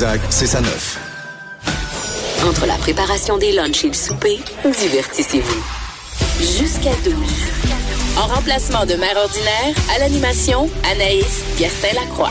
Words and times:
Zach, 0.00 0.20
c'est 0.30 0.46
ça 0.46 0.60
neuf. 0.60 0.96
Entre 2.48 2.66
la 2.66 2.76
préparation 2.76 3.36
des 3.36 3.50
lunchs 3.50 3.84
et 3.84 3.88
le 3.88 3.94
souper, 3.94 4.38
divertissez-vous. 4.62 5.64
Jusqu'à 6.38 6.94
12. 7.02 7.14
En 8.16 8.28
remplacement 8.32 8.86
de 8.86 8.94
mère 8.94 9.16
ordinaire, 9.16 9.74
à 9.96 9.98
l'animation, 9.98 10.70
Anaïs 10.92 11.42
Gertin-Lacroix. 11.58 12.30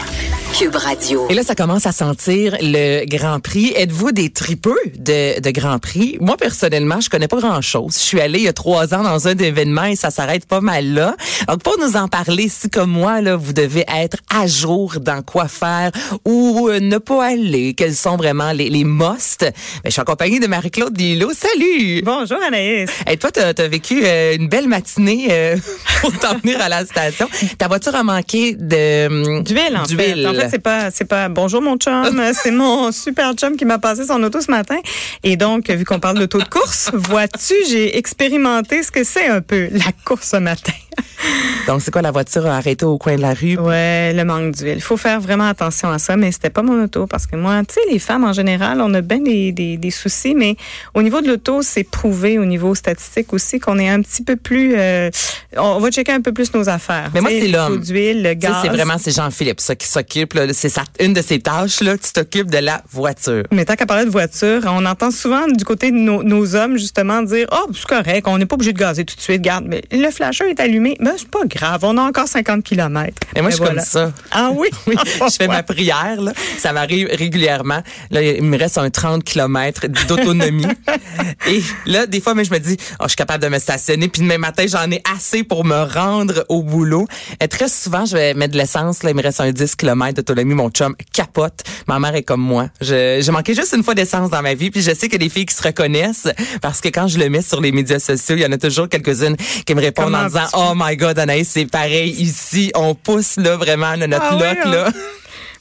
Cube 0.54 0.75
Radio. 0.75 1.28
Et 1.29 1.33
là, 1.33 1.44
ça 1.44 1.55
commence 1.55 1.86
à 1.86 1.91
sentir 1.91 2.57
le 2.62 3.05
Grand 3.05 3.39
Prix. 3.39 3.74
Êtes-vous 3.76 4.12
des 4.12 4.29
tripeux 4.29 4.79
de, 4.96 5.39
de 5.39 5.51
Grand 5.51 5.78
Prix? 5.78 6.17
Moi, 6.20 6.35
personnellement, 6.38 6.99
je 6.99 7.10
connais 7.10 7.28
pas 7.28 7.39
grand-chose. 7.39 7.94
Je 7.94 7.99
suis 7.99 8.21
allée 8.21 8.39
il 8.39 8.46
y 8.46 8.47
a 8.47 8.53
trois 8.53 8.94
ans 8.94 9.03
dans 9.03 9.28
un 9.28 9.38
événement 9.38 9.85
et 9.85 9.96
ça 9.96 10.10
s'arrête 10.10 10.46
pas 10.46 10.62
mal 10.62 10.94
là. 10.94 11.15
Donc, 11.47 11.62
pour 11.62 11.78
nous 11.79 11.96
en 11.96 12.07
parler, 12.07 12.49
si 12.49 12.70
comme 12.70 12.92
moi, 12.92 13.21
là, 13.21 13.35
vous 13.35 13.53
devez 13.53 13.85
être 13.88 14.17
à 14.33 14.47
jour 14.47 14.96
dans 14.99 15.21
quoi 15.21 15.47
faire 15.47 15.92
ou 16.25 16.70
euh, 16.70 16.79
ne 16.79 16.98
pas 16.98 17.25
aller, 17.25 17.73
quels 17.75 17.95
sont 17.95 18.17
vraiment 18.17 18.52
les, 18.52 18.70
les 18.70 18.84
musts, 18.84 19.41
ben, 19.43 19.53
je 19.85 19.91
suis 19.91 20.02
accompagnée 20.02 20.39
de 20.39 20.48
Marie-Claude 20.48 20.93
Dilo. 20.93 21.31
Salut! 21.34 22.02
Bonjour 22.03 22.39
Anaïs. 22.45 22.89
Et 23.09 23.17
toi, 23.17 23.31
tu 23.31 23.39
as, 23.39 23.67
vécu 23.67 24.02
euh, 24.03 24.35
une 24.35 24.48
belle 24.48 24.67
matinée 24.67 25.27
euh, 25.29 25.57
pour 26.02 26.17
t'en 26.17 26.38
venir 26.39 26.59
à 26.61 26.70
la 26.70 26.85
station. 26.85 27.29
Ta 27.57 27.67
voiture 27.67 27.95
a 27.95 28.03
manqué 28.03 28.55
de 28.55 29.07
hum, 29.07 29.43
D'huile, 29.43 29.77
en 29.77 29.85
fait. 29.85 30.25
En 30.25 30.34
fait, 30.34 30.36
c'est 30.49 30.59
pas, 30.59 30.91
c'est 30.91 31.07
bonjour 31.29 31.61
mon 31.61 31.77
chum, 31.77 32.21
c'est 32.33 32.51
mon 32.51 32.91
super 32.91 33.33
chum 33.33 33.55
qui 33.55 33.65
m'a 33.65 33.79
passé 33.79 34.05
son 34.05 34.21
auto 34.23 34.41
ce 34.41 34.51
matin. 34.51 34.77
Et 35.23 35.37
donc, 35.37 35.69
vu 35.69 35.85
qu'on 35.85 35.99
parle 35.99 36.19
d'auto 36.19 36.39
de 36.39 36.47
course, 36.47 36.91
vois-tu, 36.93 37.53
j'ai 37.69 37.97
expérimenté 37.97 38.83
ce 38.83 38.91
que 38.91 39.03
c'est 39.03 39.27
un 39.27 39.41
peu 39.41 39.69
la 39.71 39.91
course 40.05 40.29
ce 40.29 40.37
matin. 40.37 40.73
Donc, 41.67 41.81
c'est 41.81 41.91
quoi 41.91 42.01
la 42.01 42.11
voiture 42.11 42.45
arrêtée 42.45 42.85
au 42.85 42.97
coin 42.97 43.15
de 43.17 43.21
la 43.21 43.33
rue? 43.33 43.57
Ouais, 43.57 44.13
le 44.13 44.23
manque 44.23 44.53
d'huile. 44.55 44.75
Il 44.75 44.81
faut 44.81 44.95
faire 44.95 45.19
vraiment 45.19 45.47
attention 45.49 45.89
à 45.89 45.99
ça, 45.99 46.15
mais 46.15 46.31
c'était 46.31 46.49
pas 46.49 46.61
mon 46.61 46.81
auto 46.83 47.07
parce 47.07 47.27
que 47.27 47.35
moi, 47.35 47.61
tu 47.67 47.73
sais, 47.75 47.81
les 47.91 47.99
femmes 47.99 48.23
en 48.23 48.31
général, 48.33 48.79
on 48.81 48.93
a 48.93 49.02
bien 49.02 49.19
des, 49.19 49.52
des, 49.52 49.75
des 49.77 49.91
soucis, 49.91 50.33
mais 50.33 50.55
au 50.93 51.02
niveau 51.02 51.19
de 51.21 51.27
l'auto, 51.27 51.61
c'est 51.61 51.83
prouvé 51.83 52.39
au 52.39 52.45
niveau 52.45 52.73
statistique 52.75 53.33
aussi 53.33 53.59
qu'on 53.59 53.80
est 53.80 53.89
un 53.89 54.02
petit 54.02 54.23
peu 54.23 54.38
plus. 54.38 54.75
euh, 54.77 55.09
on 55.57 55.80
va 55.80 55.91
checker 55.91 56.13
un 56.13 56.22
peu 56.22 56.31
plus 56.31 56.53
nos 56.53 56.69
affaires. 56.69 57.09
Mais 57.13 57.19
moi, 57.22 57.31
c'est 57.31 57.47
le 57.47 57.53
l'homme. 57.53 57.79
d'huile, 57.79 58.23
le 58.23 58.33
gaz. 58.33 58.55
c'est 58.61 58.69
vraiment 58.69 58.97
c'est 58.97 59.11
Jean-Philippe 59.16 59.59
ça 59.59 59.75
qui 59.75 59.88
s'occupe 59.88 60.38
c'est 60.53 60.72
une 61.02 61.13
de 61.13 61.22
ses 61.22 61.39
tâches 61.39 61.81
là, 61.81 61.97
tu 61.97 62.11
t'occupes 62.13 62.50
de 62.52 62.59
la 62.59 62.81
voiture. 62.91 63.44
Mais 63.52 63.66
tant 63.66 63.75
qu'à 63.75 63.85
parler 63.85 64.05
de 64.05 64.09
voiture, 64.09 64.61
on 64.67 64.85
entend 64.85 65.11
souvent 65.11 65.47
du 65.47 65.66
côté 65.66 65.91
de 65.91 65.97
nos, 65.97 66.23
nos 66.23 66.55
hommes 66.55 66.77
justement 66.77 67.22
dire 67.23 67.47
oh 67.52 67.69
c'est 67.73 67.85
correct, 67.85 68.27
on 68.27 68.38
n'est 68.38 68.45
pas 68.45 68.55
obligé 68.55 68.72
de 68.73 68.79
gazer 68.79 69.03
tout 69.03 69.16
de 69.16 69.22
suite. 69.22 69.41
Garde, 69.41 69.66
mais 69.67 69.81
le 69.91 70.09
flasher 70.11 70.45
est 70.50 70.59
allumé, 70.59 70.86
mais 70.99 71.11
c'est 71.17 71.27
pas 71.30 71.45
grave, 71.45 71.81
on 71.83 71.97
a 71.97 72.02
encore 72.02 72.27
50 72.27 72.63
km. 72.63 73.13
Mais 73.35 73.41
moi 73.41 73.49
je 73.52 73.55
suis 73.55 73.66
comme 73.66 73.80
ça. 73.80 74.11
Ah 74.31 74.52
oui, 74.53 74.67
Oui, 74.88 74.95
je 75.05 75.35
fais 75.35 75.47
ma 75.47 75.63
prière 75.63 76.21
là, 76.21 76.33
ça 76.57 76.73
m'arrive 76.73 77.09
régulièrement. 77.11 77.81
Là, 78.11 78.21
il 78.21 78.44
me 78.44 78.57
reste 78.57 78.77
un 78.77 78.89
30 78.89 79.23
km 79.23 79.88
d'autonomie. 80.07 80.66
Et 81.47 81.61
là 81.85 82.05
des 82.05 82.21
fois 82.21 82.33
mais 82.33 82.44
je 82.45 82.52
me 82.52 82.59
dis 82.59 82.77
oh, 82.99 83.03
je 83.03 83.09
suis 83.09 83.16
capable 83.16 83.44
de 83.44 83.49
me 83.49 83.59
stationner 83.59 84.07
puis 84.07 84.21
demain 84.21 84.38
matin 84.38 84.66
j'en 84.67 84.89
ai 84.91 85.02
assez 85.13 85.44
pour 85.44 85.66
me 85.66 85.83
rendre 85.83 86.45
au 86.49 86.61
boulot. 86.63 87.07
Et 87.41 87.47
très 87.47 87.69
souvent 87.69 88.05
je 88.05 88.16
vais 88.16 88.33
mettre 88.33 88.53
de 88.53 88.57
l'essence 88.57 89.03
là, 89.03 89.09
il 89.11 89.16
me 89.16 89.22
reste 89.23 89.41
un 89.41 89.51
10 89.51 89.75
km 89.75 90.16
d'autonomie, 90.16 90.53
mon 90.53 90.69
chum 90.69 90.95
capote. 91.13 91.61
Ma 91.88 91.99
mère 91.99 92.16
est 92.16 92.23
comme 92.23 92.41
moi. 92.41 92.69
Je 92.81 93.19
j'ai 93.22 93.31
manqué 93.31 93.53
juste 93.53 93.73
une 93.75 93.83
fois 93.83 93.95
d'essence 93.95 94.29
dans 94.29 94.41
ma 94.41 94.53
vie 94.53 94.72
puis 94.72 94.81
je 94.81 94.94
sais 94.94 95.09
que 95.09 95.17
les 95.17 95.29
filles 95.29 95.45
qui 95.45 95.55
se 95.55 95.63
reconnaissent 95.63 96.27
parce 96.61 96.81
que 96.81 96.89
quand 96.89 97.07
je 97.07 97.17
le 97.19 97.29
mets 97.29 97.41
sur 97.41 97.61
les 97.61 97.72
médias 97.72 97.99
sociaux, 97.99 98.35
il 98.35 98.41
y 98.41 98.45
en 98.45 98.51
a 98.51 98.57
toujours 98.57 98.89
quelques-unes 98.89 99.35
qui 99.66 99.75
me 99.75 99.81
répondent 99.81 100.05
Comment 100.05 100.19
en 100.19 100.27
disant? 100.27 100.45
"Oh 100.53 100.73
my 100.78 100.95
god 100.95 101.17
Anaïs, 101.20 101.50
c'est 101.50 101.66
pareil 101.66 102.11
ici, 102.11 102.72
on 102.75 102.94
pousse 102.95 103.38
là 103.38 103.56
vraiment 103.58 103.95
notre 103.97 104.22
Ah 104.22 104.31
loc 104.33 104.58
hein? 104.66 104.70
là." 104.72 104.89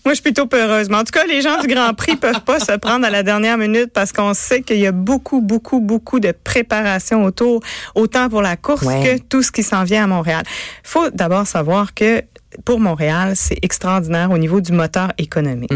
Moi, 0.04 0.12
je 0.12 0.20
suis 0.20 0.22
plutôt 0.22 0.46
peureuse. 0.46 0.88
Mais 0.88 0.94
en 0.98 1.02
tout 1.02 1.10
cas, 1.10 1.24
les 1.26 1.40
gens 1.42 1.60
du 1.60 1.66
Grand 1.66 1.92
Prix 1.92 2.14
peuvent 2.20 2.42
pas 2.42 2.60
se 2.60 2.70
prendre 2.78 3.04
à 3.04 3.10
la 3.10 3.24
dernière 3.24 3.58
minute 3.58 3.90
parce 3.92 4.12
qu'on 4.12 4.34
sait 4.34 4.62
qu'il 4.62 4.76
y 4.78 4.86
a 4.86 4.92
beaucoup, 4.92 5.40
beaucoup, 5.40 5.80
beaucoup 5.80 6.20
de 6.20 6.30
préparation 6.30 7.24
autour, 7.24 7.60
autant 7.96 8.28
pour 8.28 8.40
la 8.40 8.56
course 8.56 8.82
Ouais. 8.84 9.02
que 9.18 9.22
tout 9.22 9.42
ce 9.42 9.50
qui 9.50 9.64
s'en 9.64 9.82
vient 9.82 10.04
à 10.04 10.06
Montréal. 10.06 10.44
faut 10.84 11.10
d'abord 11.10 11.48
savoir 11.48 11.92
que 11.92 12.22
pour 12.64 12.80
Montréal, 12.80 13.32
c'est 13.36 13.58
extraordinaire 13.62 14.30
au 14.30 14.38
niveau 14.38 14.60
du 14.60 14.72
moteur 14.72 15.12
économique. 15.18 15.70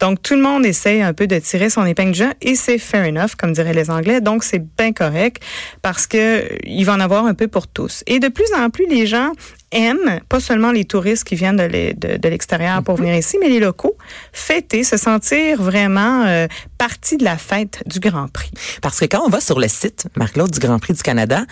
Donc, 0.00 0.22
tout 0.22 0.34
le 0.34 0.42
monde 0.42 0.64
essaie 0.66 1.02
un 1.02 1.12
peu 1.12 1.26
de 1.26 1.38
tirer 1.38 1.70
son 1.70 1.84
épingle 1.84 2.12
du 2.12 2.18
jeu 2.18 2.30
et 2.40 2.54
c'est 2.54 2.78
fair 2.78 3.06
enough, 3.08 3.34
comme 3.38 3.52
diraient 3.52 3.74
les 3.74 3.90
Anglais. 3.90 4.20
Donc, 4.20 4.44
c'est 4.44 4.62
bien 4.76 4.92
correct 4.92 5.42
parce 5.82 6.06
que 6.06 6.16
euh, 6.42 6.58
il 6.64 6.84
va 6.84 6.94
en 6.94 7.00
avoir 7.00 7.26
un 7.26 7.34
peu 7.34 7.48
pour 7.48 7.66
tous. 7.68 8.02
Et 8.06 8.18
de 8.18 8.28
plus 8.28 8.46
en 8.56 8.70
plus, 8.70 8.86
les 8.88 9.06
gens 9.06 9.32
aiment, 9.70 10.20
pas 10.28 10.38
seulement 10.40 10.70
les 10.70 10.84
touristes 10.84 11.24
qui 11.24 11.34
viennent 11.34 11.56
de 11.56 11.62
l'e- 11.62 11.94
de- 11.94 12.18
de 12.18 12.28
l'extérieur 12.28 12.82
pour 12.82 12.96
venir 12.96 13.14
ici, 13.14 13.38
mais 13.40 13.48
les 13.48 13.58
locaux, 13.60 13.96
fêter, 14.32 14.84
se 14.84 14.96
sentir 14.98 15.62
vraiment 15.62 16.24
euh, 16.26 16.46
partie 16.76 17.16
de 17.16 17.24
la 17.24 17.38
fête 17.38 17.82
du 17.86 17.98
Grand 17.98 18.28
Prix. 18.28 18.50
Parce 18.82 19.00
que 19.00 19.06
quand 19.06 19.22
on 19.24 19.30
va 19.30 19.40
sur 19.40 19.58
le 19.58 19.68
site, 19.68 20.06
Marc-Claude 20.16 20.50
du 20.50 20.58
Grand 20.60 20.78
Prix 20.78 20.92
du 20.94 21.02
Canada, 21.02 21.44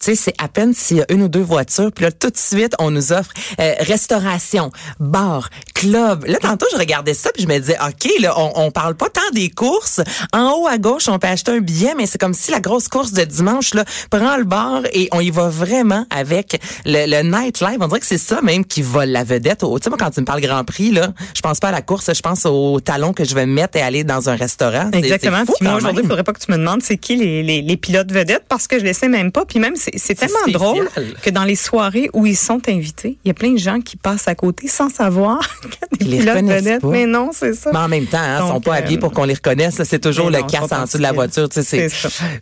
tu 0.00 0.14
sais, 0.14 0.14
c'est 0.14 0.34
à 0.38 0.48
peine 0.48 0.74
s'il 0.74 0.98
y 0.98 1.00
a 1.00 1.06
une 1.10 1.22
ou 1.22 1.28
deux 1.28 1.42
voitures, 1.42 1.90
puis 1.92 2.04
là, 2.04 2.12
tout 2.12 2.30
de 2.30 2.36
suite, 2.36 2.74
on 2.78 2.90
nous 2.90 3.12
offre 3.12 3.30
euh, 3.60 3.74
restauration, 3.80 4.70
bar, 5.00 5.50
club. 5.74 6.24
Là, 6.26 6.38
tantôt, 6.40 6.66
je 6.72 6.78
regardais 6.78 7.14
ça, 7.14 7.30
puis 7.32 7.42
je 7.42 7.48
me 7.48 7.58
disais, 7.58 7.76
OK, 7.84 8.10
là, 8.20 8.34
on, 8.38 8.52
on 8.66 8.70
parle 8.70 8.94
pas 8.94 9.08
tant 9.08 9.20
des 9.32 9.50
courses. 9.50 10.00
En 10.32 10.52
haut 10.52 10.66
à 10.66 10.78
gauche, 10.78 11.08
on 11.08 11.18
peut 11.18 11.28
acheter 11.28 11.52
un 11.52 11.60
billet, 11.60 11.94
mais 11.96 12.06
c'est 12.06 12.18
comme 12.18 12.34
si 12.34 12.50
la 12.50 12.60
grosse 12.60 12.88
course 12.88 13.12
de 13.12 13.24
dimanche, 13.24 13.74
là, 13.74 13.84
prend 14.10 14.36
le 14.36 14.44
bar 14.44 14.82
et 14.92 15.08
on 15.12 15.20
y 15.20 15.30
va 15.30 15.48
vraiment 15.48 16.06
avec 16.10 16.60
le, 16.84 17.06
le 17.06 17.22
nightlife. 17.22 17.78
On 17.80 17.88
dirait 17.88 18.00
que 18.00 18.06
c'est 18.06 18.18
ça 18.18 18.40
même 18.42 18.64
qui 18.64 18.82
vole 18.82 19.08
la 19.08 19.24
vedette. 19.24 19.60
Tu 19.60 19.66
sais, 19.82 19.90
moi, 19.90 19.98
quand 19.98 20.10
tu 20.10 20.20
me 20.20 20.24
parles 20.24 20.40
Grand 20.40 20.64
Prix, 20.64 20.90
là, 20.90 21.12
je 21.34 21.40
pense 21.40 21.60
pas 21.60 21.68
à 21.68 21.72
la 21.72 21.82
course, 21.82 22.12
je 22.12 22.20
pense 22.20 22.46
au 22.46 22.80
talon 22.80 23.12
que 23.12 23.24
je 23.24 23.34
vais 23.34 23.46
me 23.46 23.52
mettre 23.52 23.76
et 23.76 23.82
aller 23.82 24.04
dans 24.04 24.28
un 24.28 24.36
restaurant. 24.36 24.90
Exactement. 24.92 25.44
fou 25.44 25.54
Puis 25.58 25.68
moi, 25.68 25.76
aujourd'hui, 25.76 26.02
il 26.04 26.08
faudrait 26.08 26.24
pas 26.24 26.32
que 26.32 26.40
tu 26.40 26.50
me 26.50 26.56
demandes 26.56 26.82
c'est 26.82 26.96
qui 26.96 27.16
les, 27.16 27.42
les, 27.42 27.62
les 27.62 27.76
pilotes 27.76 28.10
vedettes 28.12 28.44
parce 28.48 28.66
que 28.66 28.78
je 28.78 28.84
les 28.84 28.92
sais 28.92 29.08
même 29.08 29.32
pas. 29.32 29.44
Puis 29.44 29.58
même, 29.58 29.74
c'est 29.96 30.14
tellement 30.14 30.40
spécial. 30.42 30.60
drôle 30.60 30.88
que 31.22 31.30
dans 31.30 31.44
les 31.44 31.56
soirées 31.56 32.10
où 32.12 32.26
ils 32.26 32.36
sont 32.36 32.60
invités, 32.68 33.18
il 33.24 33.28
y 33.28 33.30
a 33.30 33.34
plein 33.34 33.52
de 33.52 33.58
gens 33.58 33.80
qui 33.80 33.96
passent 33.96 34.28
à 34.28 34.34
côté 34.34 34.68
sans 34.68 34.88
savoir 34.88 35.40
qu'il 35.98 36.08
y 36.08 36.20
a 36.20 36.22
des 36.24 36.32
les 36.32 36.40
pilotes 36.40 36.44
vedettes. 36.56 36.82
pas. 36.82 36.88
Mais 36.88 37.06
non, 37.06 37.30
c'est 37.32 37.54
ça. 37.54 37.70
Mais 37.72 37.78
en 37.78 37.88
même 37.88 38.06
temps, 38.06 38.18
hein, 38.18 38.38
ils 38.40 38.46
sont 38.46 38.54
Donc, 38.54 38.64
pas 38.64 38.74
habillés 38.74 38.96
euh, 38.96 39.00
pour 39.00 39.12
qu'on 39.12 39.24
les 39.24 39.34
reconnaisse. 39.34 39.80
C'est 39.84 40.00
toujours 40.00 40.30
le 40.30 40.40
non, 40.40 40.46
casse 40.46 40.68
sont 40.68 40.74
en 40.74 40.84
dessous 40.84 40.98
de 40.98 41.02
la 41.02 41.12
voiture. 41.12 41.48
tu 41.48 41.62
sais. 41.62 41.88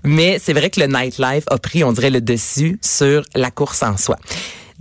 Mais 0.05 0.41
c'est 0.43 0.53
vrai 0.53 0.71
que 0.71 0.81
le 0.81 0.87
nightlife 0.87 1.45
a 1.49 1.59
pris, 1.59 1.85
on 1.85 1.93
dirait, 1.93 2.11
le 2.11 2.21
dessus 2.21 2.79
sur 2.83 3.23
la 3.35 3.51
course 3.51 3.83
en 3.83 3.97
soi. 3.97 4.17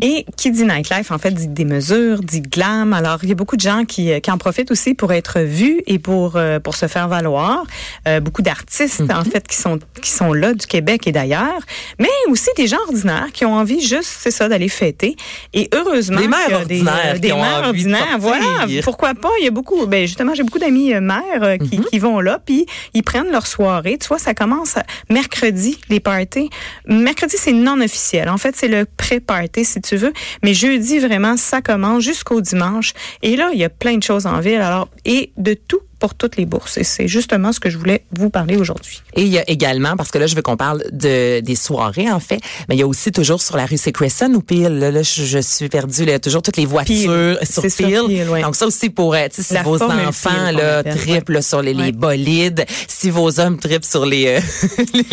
Et 0.01 0.25
qui 0.35 0.51
dit 0.51 0.65
nightlife, 0.65 1.11
en 1.11 1.17
fait, 1.17 1.31
dit 1.31 1.47
des 1.47 1.65
mesures, 1.65 2.19
dit 2.21 2.41
glam. 2.41 2.93
Alors, 2.93 3.19
il 3.23 3.29
y 3.29 3.31
a 3.31 3.35
beaucoup 3.35 3.55
de 3.55 3.61
gens 3.61 3.85
qui, 3.85 4.11
euh, 4.11 4.19
qui 4.19 4.31
en 4.31 4.37
profitent 4.37 4.71
aussi 4.71 4.93
pour 4.93 5.13
être 5.13 5.39
vus 5.39 5.81
et 5.87 5.99
pour 5.99 6.35
euh, 6.35 6.59
pour 6.59 6.75
se 6.75 6.87
faire 6.87 7.07
valoir. 7.07 7.63
Euh, 8.07 8.19
beaucoup 8.19 8.41
d'artistes, 8.41 9.03
en 9.09 9.23
fait, 9.23 9.47
qui 9.47 9.55
sont 9.55 9.79
qui 10.01 10.11
sont 10.11 10.33
là 10.33 10.53
du 10.53 10.65
Québec 10.67 11.07
et 11.07 11.11
d'ailleurs, 11.11 11.61
mais 11.99 12.09
aussi 12.29 12.49
des 12.57 12.67
gens 12.67 12.79
ordinaires 12.87 13.29
qui 13.31 13.45
ont 13.45 13.53
envie 13.53 13.81
juste, 13.81 14.17
c'est 14.19 14.31
ça, 14.31 14.49
d'aller 14.49 14.69
fêter. 14.69 15.15
Et 15.53 15.69
heureusement, 15.73 16.19
Des 16.19 16.27
mères 16.27 16.39
a 16.51 16.55
ordinaires 16.57 17.19
des, 17.19 17.27
qui 17.27 17.33
ont 17.33 17.41
mères 17.41 17.67
ordinaires. 17.67 18.17
Voilà, 18.19 18.65
pourquoi 18.83 19.13
pas? 19.13 19.29
Il 19.39 19.45
y 19.45 19.47
a 19.47 19.51
beaucoup. 19.51 19.85
Ben 19.85 20.05
justement, 20.05 20.33
j'ai 20.33 20.43
beaucoup 20.43 20.59
d'amis 20.59 20.93
euh, 20.93 21.01
mères 21.01 21.21
euh, 21.41 21.57
qui, 21.57 21.75
Mm-hmm. 21.75 21.89
qui 21.89 21.99
vont 21.99 22.19
là, 22.21 22.39
puis 22.45 22.65
ils 22.93 23.03
prennent 23.03 23.31
leur 23.31 23.47
soirée. 23.47 23.97
Tu 23.99 24.07
vois, 24.07 24.19
ça 24.19 24.33
commence 24.33 24.75
mercredi 25.09 25.77
les 25.89 25.99
parties. 25.99 26.49
Mercredi, 26.87 27.35
c'est 27.37 27.51
non 27.51 27.81
officiel. 27.81 28.29
En 28.29 28.37
fait, 28.37 28.55
c'est 28.55 28.67
le 28.67 28.85
pré-party 28.85 29.65
si 29.65 29.81
tu 29.85 29.95
veux, 29.97 30.13
mais 30.43 30.53
jeudi 30.53 30.99
vraiment, 30.99 31.37
ça 31.37 31.61
commence 31.61 32.03
jusqu'au 32.03 32.41
dimanche. 32.41 32.93
Et 33.21 33.35
là, 33.35 33.49
il 33.53 33.59
y 33.59 33.63
a 33.63 33.69
plein 33.69 33.97
de 33.97 34.03
choses 34.03 34.25
en 34.25 34.39
ville. 34.39 34.61
Alors 34.61 34.89
et 35.05 35.31
de 35.37 35.53
tout 35.53 35.81
pour 35.99 36.15
toutes 36.15 36.37
les 36.37 36.45
bourses. 36.45 36.77
Et 36.77 36.83
c'est 36.83 37.07
justement 37.07 37.51
ce 37.51 37.59
que 37.59 37.69
je 37.69 37.77
voulais 37.77 38.03
vous 38.17 38.29
parler 38.29 38.57
aujourd'hui. 38.57 39.01
Et 39.13 39.23
il 39.23 39.29
y 39.29 39.39
a 39.39 39.49
également, 39.49 39.95
parce 39.95 40.11
que 40.11 40.17
là, 40.17 40.27
je 40.27 40.35
veux 40.35 40.41
qu'on 40.41 40.57
parle 40.57 40.83
de 40.91 41.39
des 41.39 41.55
soirées, 41.55 42.11
en 42.11 42.19
fait, 42.19 42.39
mais 42.67 42.75
il 42.75 42.79
y 42.79 42.83
a 42.83 42.87
aussi 42.87 43.11
toujours 43.11 43.41
sur 43.41 43.57
la 43.57 43.65
rue, 43.65 43.77
c'est 43.77 43.91
Crescent 43.91 44.31
ou 44.33 44.41
Peel? 44.41 44.79
Là, 44.79 44.91
là, 44.91 45.01
je, 45.03 45.23
je 45.23 45.39
suis 45.39 45.69
perdue. 45.69 46.05
Là, 46.05 46.11
il 46.11 46.13
y 46.13 46.15
a 46.15 46.19
toujours 46.19 46.41
toutes 46.41 46.57
les 46.57 46.65
voitures 46.65 47.37
Peel. 47.39 47.39
sur 47.49 47.63
Peel. 47.63 48.29
Ouais. 48.29 48.41
Donc 48.41 48.55
ça 48.55 48.65
aussi 48.67 48.89
pour, 48.89 49.13
euh, 49.13 49.27
tu 49.29 49.37
sais, 49.37 49.43
si 49.43 49.53
La 49.53 49.63
vos 49.63 49.81
enfants 49.81 50.29
Peel, 50.29 50.55
là 50.55 50.83
trippent 50.83 51.29
là, 51.29 51.41
sur 51.41 51.61
les, 51.61 51.73
les 51.73 51.85
Ouais. 51.85 51.91
bolides, 51.91 52.65
si 52.87 53.09
vos 53.09 53.39
hommes 53.39 53.59
trippent 53.59 53.85
sur 53.85 54.05
les, 54.05 54.27
euh, 54.27 54.39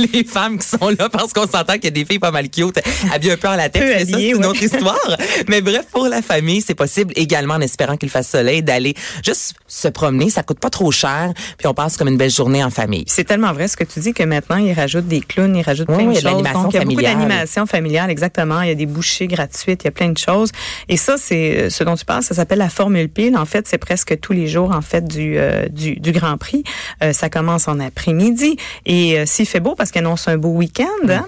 les, 0.13 0.25
femmes 0.25 0.59
qui 0.59 0.67
sont 0.67 0.89
là, 0.89 1.09
parce 1.11 1.33
qu'on 1.33 1.47
s'entend 1.47 1.75
qu'il 1.75 1.85
y 1.85 1.89
a 1.89 1.91
des 1.91 2.05
filles 2.05 2.19
pas 2.19 2.31
mal 2.31 2.49
cute, 2.49 2.81
habillées 3.13 3.33
un 3.33 3.37
peu 3.37 3.49
en 3.49 3.57
mais 3.57 4.05
ça, 4.05 4.17
c'est 4.19 4.29
une 4.29 4.37
ouais. 4.39 4.47
autre 4.47 4.63
histoire. 4.63 5.17
mais 5.49 5.61
bref, 5.61 5.87
pour 5.93 6.09
la 6.09 6.23
famille, 6.23 6.63
c'est 6.63 6.75
possible 6.75 7.13
également 7.17 7.55
en 7.55 7.61
espérant 7.61 7.97
qu'il 7.97 8.11
fasse 8.11 8.29
soleil 8.29 8.63
d'aller 8.63 8.95
juste 9.25 9.55
se 9.67 9.89
promener. 9.89 10.31
Ça 10.31 10.43
coûte 10.43 10.59
pas 10.59 10.71
trop 10.73 10.91
cher, 10.91 11.33
puis 11.59 11.69
on 11.69 11.75
passe 11.75 11.97
comme 11.97 12.09
une 12.09 12.17
belle 12.17 12.31
journée 12.31 12.65
en 12.65 12.71
famille. 12.71 13.05
C'est 13.07 13.25
tellement 13.25 13.53
vrai 13.53 13.69
ce 13.69 13.77
que 13.77 13.85
tu 13.85 14.01
dis 14.01 14.13
que 14.13 14.25
maintenant, 14.25 14.57
ils 14.57 14.73
rajoutent 14.73 15.07
des 15.07 15.21
clowns, 15.21 15.55
ils 15.55 15.63
rajoutent 15.63 15.89
Oui, 15.91 15.97
plein 15.97 16.07
oui, 16.09 16.15
de 16.15 16.21
il 16.21 16.25
y 16.25 16.29
a 16.29 16.33
de 16.33 16.37
choses. 16.37 16.55
Donc, 16.55 16.73
il 16.73 16.79
y 16.79 16.81
a 16.81 16.85
beaucoup 16.85 17.03
d'animation 17.03 17.67
familiale, 17.67 18.11
exactement. 18.11 18.63
Il 18.63 18.69
y 18.69 18.73
a 18.73 18.75
des 18.75 18.87
bouchées 18.87 19.29
gratuites, 19.29 19.83
il 19.83 19.87
y 19.87 19.89
a 19.89 19.93
plein 19.93 20.09
de 20.09 20.19
choses. 20.19 20.51
Et 20.89 20.97
ça, 20.97 21.17
c'est 21.19 21.57
euh, 21.57 21.71
ce 21.71 21.85
dont 21.85 21.95
tu 21.95 22.05
parles, 22.05 22.23
ça 22.23 22.35
s'appelle 22.35 22.59
la 22.59 22.69
Formule 22.71 23.09
Pile. 23.09 23.37
En 23.37 23.45
fait, 23.45 23.69
c'est 23.69 23.79
presque 23.79 24.19
tous 24.21 24.33
les 24.33 24.49
jours, 24.49 24.73
en 24.73 24.83
fait, 24.83 25.05
du, 25.07 25.37
euh, 25.37 25.69
du, 25.69 25.97
du 26.01 26.13
Grand 26.13 26.37
Prix. 26.39 26.65
Euh, 27.03 27.13
ça 27.13 27.29
commence 27.29 27.69
en 27.69 27.79
après-midi. 27.79 28.57
Et 28.87 29.19
euh, 29.19 29.27
s'il 29.27 29.47
fait 29.47 29.61
beau, 29.61 29.75
parce 29.75 29.91
qu'il 29.91 30.01
annonce 30.01 30.27
un 30.29 30.39
beau 30.39 30.51
week-end, 30.51 31.09
hein, 31.09 31.27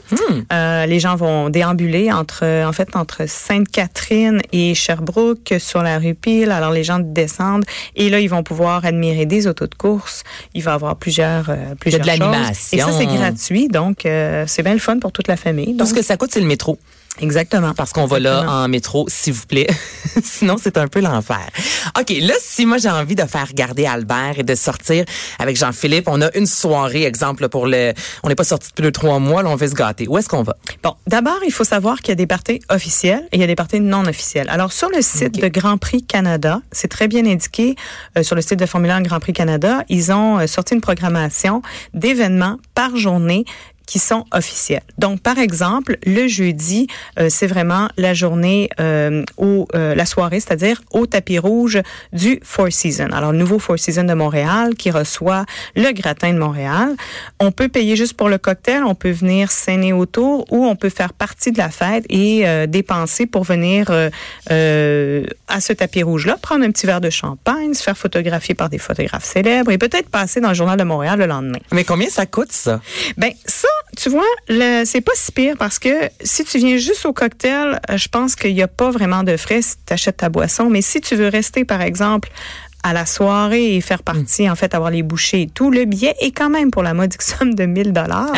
euh, 0.53 0.87
les 0.87 1.01
gens 1.01 1.17
vont 1.17 1.51
déambuler 1.51 2.11
entre, 2.11 2.45
en 2.65 2.73
fait, 2.73 2.97
entre 2.97 3.29
Sainte-Catherine 3.29 4.41
et 4.53 4.75
Sherbrooke 4.75 5.55
sur 5.59 5.83
la 5.83 5.99
rue 5.99 6.15
Pile. 6.15 6.51
Alors, 6.51 6.71
les 6.71 6.85
gens 6.85 6.99
descendent 7.01 7.65
et 7.97 8.09
là, 8.11 8.21
ils 8.21 8.29
vont 8.29 8.43
pouvoir 8.43 8.85
admirer 8.85 9.27
des 9.27 9.34
des 9.35 9.47
autos 9.47 9.67
de 9.67 9.75
course, 9.75 10.25
il 10.55 10.63
va 10.63 10.73
y 10.73 10.75
avoir 10.75 10.97
plusieurs, 10.97 11.51
euh, 11.51 11.75
plusieurs 11.79 12.03
de 12.03 12.09
choses. 12.09 12.73
Et 12.73 12.79
ça, 12.79 12.93
c'est 12.93 13.07
gratuit, 13.07 13.69
donc 13.69 14.07
euh, 14.07 14.45
c'est 14.47 14.63
bien 14.63 14.75
le 14.75 14.79
fun 14.79 14.99
pour 14.99 15.13
toute 15.13 15.29
la 15.29 15.37
famille. 15.37 15.73
Tout 15.73 15.79
Donc, 15.79 15.89
ce 15.89 15.95
que 15.95 16.03
ça 16.03 16.17
coûte, 16.17 16.31
c'est 16.33 16.41
le 16.41 16.47
métro. 16.47 16.79
Exactement. 17.21 17.75
Parce 17.75 17.93
qu'on 17.93 18.07
va 18.07 18.19
là 18.19 18.45
en 18.49 18.69
métro, 18.69 19.07
s'il 19.09 19.33
vous 19.33 19.47
plaît. 19.47 19.67
Sinon, 20.25 20.57
c'est 20.61 20.77
un 20.79 20.89
peu 20.89 21.01
l'enfer. 21.01 21.49
OK, 21.99 22.11
là, 22.21 22.35
si 22.41 22.67
moi 22.67 22.79
j'ai 22.79 22.91
envie 22.91 23.15
de 23.15 23.25
faire 23.25 23.49
regarder 23.49 23.87
Albert 23.87 24.39
et 24.39 24.43
de 24.43 24.55
sortir 24.55 25.05
avec 25.39 25.57
Jean-Philippe, 25.57 26.09
on 26.09 26.21
a 26.23 26.35
une 26.37 26.47
soirée, 26.47 27.05
exemple, 27.05 27.49
pour 27.49 27.67
le... 27.67 27.93
On 28.23 28.29
n'est 28.29 28.35
pas 28.35 28.45
sorti 28.45 28.71
depuis 28.71 28.83
deux, 28.83 28.93
trois 28.93 29.19
mois, 29.19 29.43
là, 29.43 29.51
on 29.51 29.57
veut 29.57 29.69
se 29.69 29.75
gâter. 29.75 30.09
Où 30.09 30.19
est-ce 30.19 30.29
qu'on 30.29 30.43
va? 30.43 30.57
Bon, 30.83 30.95
d'abord, 31.07 31.39
il 31.47 31.53
faut 31.53 31.65
savoir 31.65 31.99
qu'il 31.99 32.11
y 32.11 32.13
a 32.13 32.17
des 32.17 32.27
parties 32.27 32.61
officielles 32.69 33.27
et 33.33 33.37
il 33.37 33.41
y 33.41 33.45
a 33.45 33.47
des 33.47 33.57
parties 33.57 33.81
non 33.81 34.05
officielles. 34.07 34.49
Alors, 34.51 34.73
sur 34.73 34.89
le 34.91 35.03
site 35.03 35.41
de 35.41 35.49
Grand 35.49 35.79
Prix 35.79 36.05
Canada, 36.05 36.61
c'est 36.73 36.89
très 36.89 37.09
bien 37.09 37.25
indiqué 37.27 37.77
euh, 38.17 38.23
sur 38.23 38.35
le 38.35 38.43
site 38.43 38.59
de 38.59 38.67
Formule 38.67 38.91
1 38.91 39.03
Grand 39.03 39.21
Prix 39.21 39.33
Canada, 39.33 39.85
ils 39.89 40.13
ont 40.13 40.39
euh, 40.39 40.47
sorti 40.47 40.75
une 40.75 40.81
programmation 40.81 41.63
d'événements 41.93 42.59
par 42.75 42.97
journée 42.97 43.45
qui 43.87 43.99
sont 43.99 44.25
officiels. 44.33 44.83
Donc, 44.99 45.21
par 45.21 45.39
exemple, 45.39 45.99
le 46.07 46.27
jeudi, 46.27 46.87
euh, 47.19 47.29
c'est 47.31 47.47
vraiment 47.47 47.89
la 47.97 48.15
journée 48.15 48.71
euh, 48.81 49.25
au 49.37 49.67
euh, 49.75 49.95
la 49.95 50.07
soirée, 50.07 50.41
c'est-à-dire 50.41 50.81
au 50.93 51.07
tapis 51.07 51.39
rouge 51.39 51.81
du 52.13 52.41
Four 52.43 52.73
Seasons. 52.73 53.13
Alors, 53.13 53.33
le 53.33 53.39
nouveau 53.39 53.59
Four 53.59 53.79
Seasons 53.79 54.05
de 54.05 54.15
Montréal 54.15 54.75
qui 54.75 54.91
reçoit 54.91 55.45
le 55.77 55.93
gratin 55.93 56.33
de 56.33 56.39
Montréal. 56.39 56.95
On 57.41 57.53
peut 57.53 57.69
payer 57.69 57.97
juste 57.97 58.15
pour 58.15 58.29
le 58.29 58.39
cocktail, 58.39 58.85
on 58.85 58.95
peut 58.95 59.11
venir 59.11 59.51
scéner 59.51 59.93
autour 59.93 60.51
ou 60.53 60.67
on 60.67 60.77
peut 60.77 60.89
faire 60.89 61.13
partie 61.13 61.53
de 61.53 61.59
la 61.59 61.71
fête 61.71 62.05
et 62.09 62.47
euh, 62.47 62.67
dépenser 62.67 63.27
pour 63.27 63.45
venir 63.45 63.87
euh, 63.91 64.11
euh, 64.51 65.25
à 65.49 65.61
ce 65.61 65.73
tapis 65.73 66.03
rouge-là, 66.03 66.37
prendre 66.41 66.65
un 66.65 66.71
petit 66.71 66.87
verre 66.87 67.01
de 67.01 67.11
champagne, 67.11 67.75
se 67.75 67.83
faire 67.83 67.97
photographier 67.97 68.55
par 68.55 68.69
des 68.69 68.79
photographes 68.79 69.25
célèbres 69.25 69.71
et 69.71 69.79
peut-être 69.79 70.09
passer 70.09 70.41
dans 70.41 70.49
le 70.49 70.55
journal 70.55 70.79
de 70.79 70.85
Montréal 70.85 71.19
le 71.19 71.27
lendemain. 71.27 71.59
Mais 71.73 71.85
combien 71.85 72.09
ça 72.09 72.27
coûte, 72.27 72.53
ça? 72.53 72.81
Ben 73.17 73.33
ça, 73.45 73.69
tu 73.97 74.09
vois, 74.09 74.25
c'est 74.85 75.01
pas 75.01 75.13
si 75.15 75.33
pire 75.33 75.57
parce 75.59 75.79
que 75.79 76.09
si 76.23 76.45
tu 76.45 76.59
viens 76.59 76.77
juste 76.77 77.07
au 77.07 77.13
cocktail, 77.13 77.81
euh, 77.91 77.97
je 77.97 78.09
pense 78.09 78.35
qu'il 78.37 78.55
n'y 78.55 78.63
a 78.63 78.69
pas 78.69 78.91
vraiment 78.91 79.23
de 79.23 79.37
frais 79.37 79.63
si 79.63 79.77
tu 79.87 79.93
achètes 79.93 80.19
ta 80.19 80.29
boisson. 80.29 80.69
Mais 80.71 80.83
si 80.83 81.01
tu 81.01 81.15
veux 81.15 81.29
rester, 81.29 81.65
par 81.65 81.83
exemple, 81.83 82.31
à 82.85 82.93
la 82.93 83.07
soirée 83.07 83.75
et 83.77 83.81
faire 83.81 84.03
partie, 84.03 84.49
en 84.49 84.55
fait, 84.55 84.75
avoir 84.75 84.91
les 84.91 85.03
bouchées 85.03 85.43
et 85.43 85.47
tout, 85.49 85.71
le 85.71 85.87
billet 85.87 86.15
est 86.21 86.31
quand 86.33 86.51
même 86.51 86.71
pour 86.71 86.83
la 86.83 86.95
modique 86.95 87.23
somme 87.33 87.55
de 87.55 87.65
1000 87.65 87.93
dollars. 87.93 88.33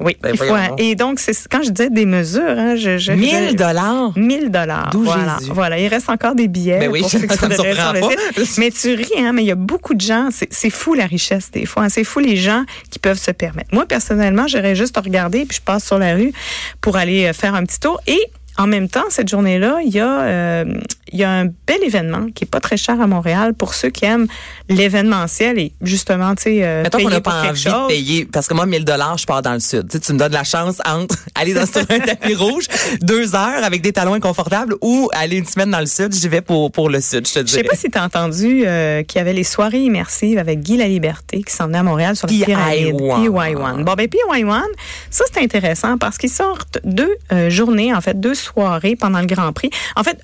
Oui, 0.00 0.16
Ben, 0.22 0.30
il 0.32 0.38
faut- 0.38 0.44
et 0.78 0.94
donc 0.94 1.20
c'est 1.20 1.32
quand 1.50 1.62
je 1.62 1.70
disais 1.70 1.90
des 1.90 2.06
mesures, 2.06 2.42
hein, 2.58 2.74
je, 2.74 2.96
je 2.98 3.12
1000 3.12 3.50
je- 3.50 3.54
dollars? 3.54 4.12
1000 4.16 4.50
dollars. 4.50 4.90
Voilà, 4.94 5.36
Jésus. 5.38 5.52
voilà. 5.54 5.78
Il 5.78 5.86
reste 5.88 6.08
encore 6.08 6.34
des 6.34 6.48
billets. 6.48 6.78
Ben 6.80 6.90
oui, 6.90 7.00
pour 7.02 7.10
ceux 7.10 7.18
qui 7.20 7.36
sur 7.36 7.48
le 7.48 7.56
pas. 8.00 8.44
site. 8.44 8.58
Mais 8.58 8.70
tu 8.70 8.94
ris, 8.94 9.10
hein, 9.18 9.32
mais 9.34 9.42
il 9.42 9.46
y 9.46 9.52
a 9.52 9.56
beaucoup 9.56 9.94
de 9.94 10.00
gens. 10.00 10.30
C'est 10.50 10.70
fou 10.70 10.94
la 10.94 11.04
richesse 11.06 11.50
des 11.50 11.66
fois. 11.66 11.84
hein. 11.84 11.88
C'est 11.90 12.04
fou 12.04 12.18
les 12.20 12.36
gens 12.36 12.64
qui 12.90 12.98
peuvent 12.98 13.18
se 13.20 13.30
permettre. 13.30 13.74
Moi, 13.74 13.84
personnellement, 13.86 14.46
j'aurais 14.48 14.74
juste 14.74 14.96
à 14.96 15.02
regarder 15.02 15.44
puis 15.44 15.58
je 15.58 15.62
passe 15.62 15.84
sur 15.84 15.98
la 15.98 16.14
rue 16.14 16.32
pour 16.80 16.96
aller 16.96 17.26
euh, 17.26 17.32
faire 17.34 17.54
un 17.54 17.64
petit 17.64 17.78
tour. 17.78 18.00
Et 18.06 18.20
en 18.58 18.66
même 18.66 18.88
temps, 18.88 19.04
cette 19.08 19.28
journée-là, 19.28 19.78
il 19.84 19.92
y 19.92 20.00
a 20.00 20.22
euh, 20.22 20.64
il 21.12 21.18
y 21.18 21.24
a 21.24 21.30
un 21.30 21.44
bel 21.44 21.82
événement 21.82 22.26
qui 22.34 22.44
est 22.44 22.50
pas 22.50 22.60
très 22.60 22.76
cher 22.76 23.00
à 23.00 23.06
Montréal 23.06 23.54
pour 23.54 23.74
ceux 23.74 23.90
qui 23.90 24.06
aiment 24.06 24.26
l'événementiel 24.68 25.58
et 25.58 25.72
justement, 25.82 26.34
tu 26.34 26.44
sais, 26.44 26.64
euh, 26.64 26.82
Mettons 26.82 26.98
qu'on 26.98 27.04
payer 27.04 27.16
n'a 27.16 27.20
pas 27.20 27.50
envie 27.50 27.64
de 27.64 27.88
payer, 27.88 28.24
parce 28.24 28.48
que 28.48 28.54
moi, 28.54 28.64
1000 28.64 28.84
dollars, 28.84 29.18
je 29.18 29.26
pars 29.26 29.42
dans 29.42 29.52
le 29.52 29.60
sud. 29.60 29.88
Tu, 29.88 30.12
me 30.12 30.18
donnes 30.18 30.32
la 30.32 30.44
chance 30.44 30.78
entre 30.86 31.16
aller 31.34 31.52
dans 31.52 31.62
un 31.62 31.84
tapis 32.06 32.34
rouge, 32.34 32.64
deux 33.02 33.34
heures 33.34 33.62
avec 33.62 33.82
des 33.82 33.92
talons 33.92 34.14
inconfortables, 34.14 34.74
ou 34.80 35.10
aller 35.12 35.36
une 35.36 35.46
semaine 35.46 35.70
dans 35.70 35.80
le 35.80 35.86
sud, 35.86 36.14
j'y 36.14 36.28
vais 36.28 36.40
pour, 36.40 36.72
pour 36.72 36.88
le 36.88 37.00
sud, 37.00 37.28
je 37.28 37.34
te 37.34 37.46
Je 37.46 37.52
sais 37.52 37.64
pas 37.64 37.76
si 37.76 37.90
tu 37.90 37.98
as 37.98 38.04
entendu 38.04 38.64
euh, 38.66 39.02
qu'il 39.02 39.18
y 39.18 39.20
avait 39.20 39.34
les 39.34 39.44
soirées 39.44 39.82
immersives 39.82 40.38
avec 40.38 40.60
Guy 40.60 40.78
La 40.78 40.88
Liberté 40.88 41.42
qui 41.42 41.52
s'en 41.52 41.66
venait 41.66 41.78
à 41.78 41.82
Montréal 41.82 42.16
sur 42.16 42.26
la 42.26 42.32
PI1. 42.32 42.44
pyramide. 42.44 42.94
PY1. 42.94 43.84
Bon, 43.84 43.94
ben 43.94 44.06
PY1, 44.06 44.62
ça 45.10 45.24
c'est 45.32 45.42
intéressant 45.42 45.98
parce 45.98 46.16
qu'ils 46.16 46.30
sortent 46.30 46.78
deux 46.84 47.14
euh, 47.32 47.50
journées, 47.50 47.94
en 47.94 48.00
fait, 48.00 48.18
deux 48.18 48.34
soirées 48.42 48.96
pendant 48.96 49.20
le 49.20 49.26
Grand 49.26 49.52
Prix. 49.52 49.70
En 49.96 50.02
fait, 50.02 50.20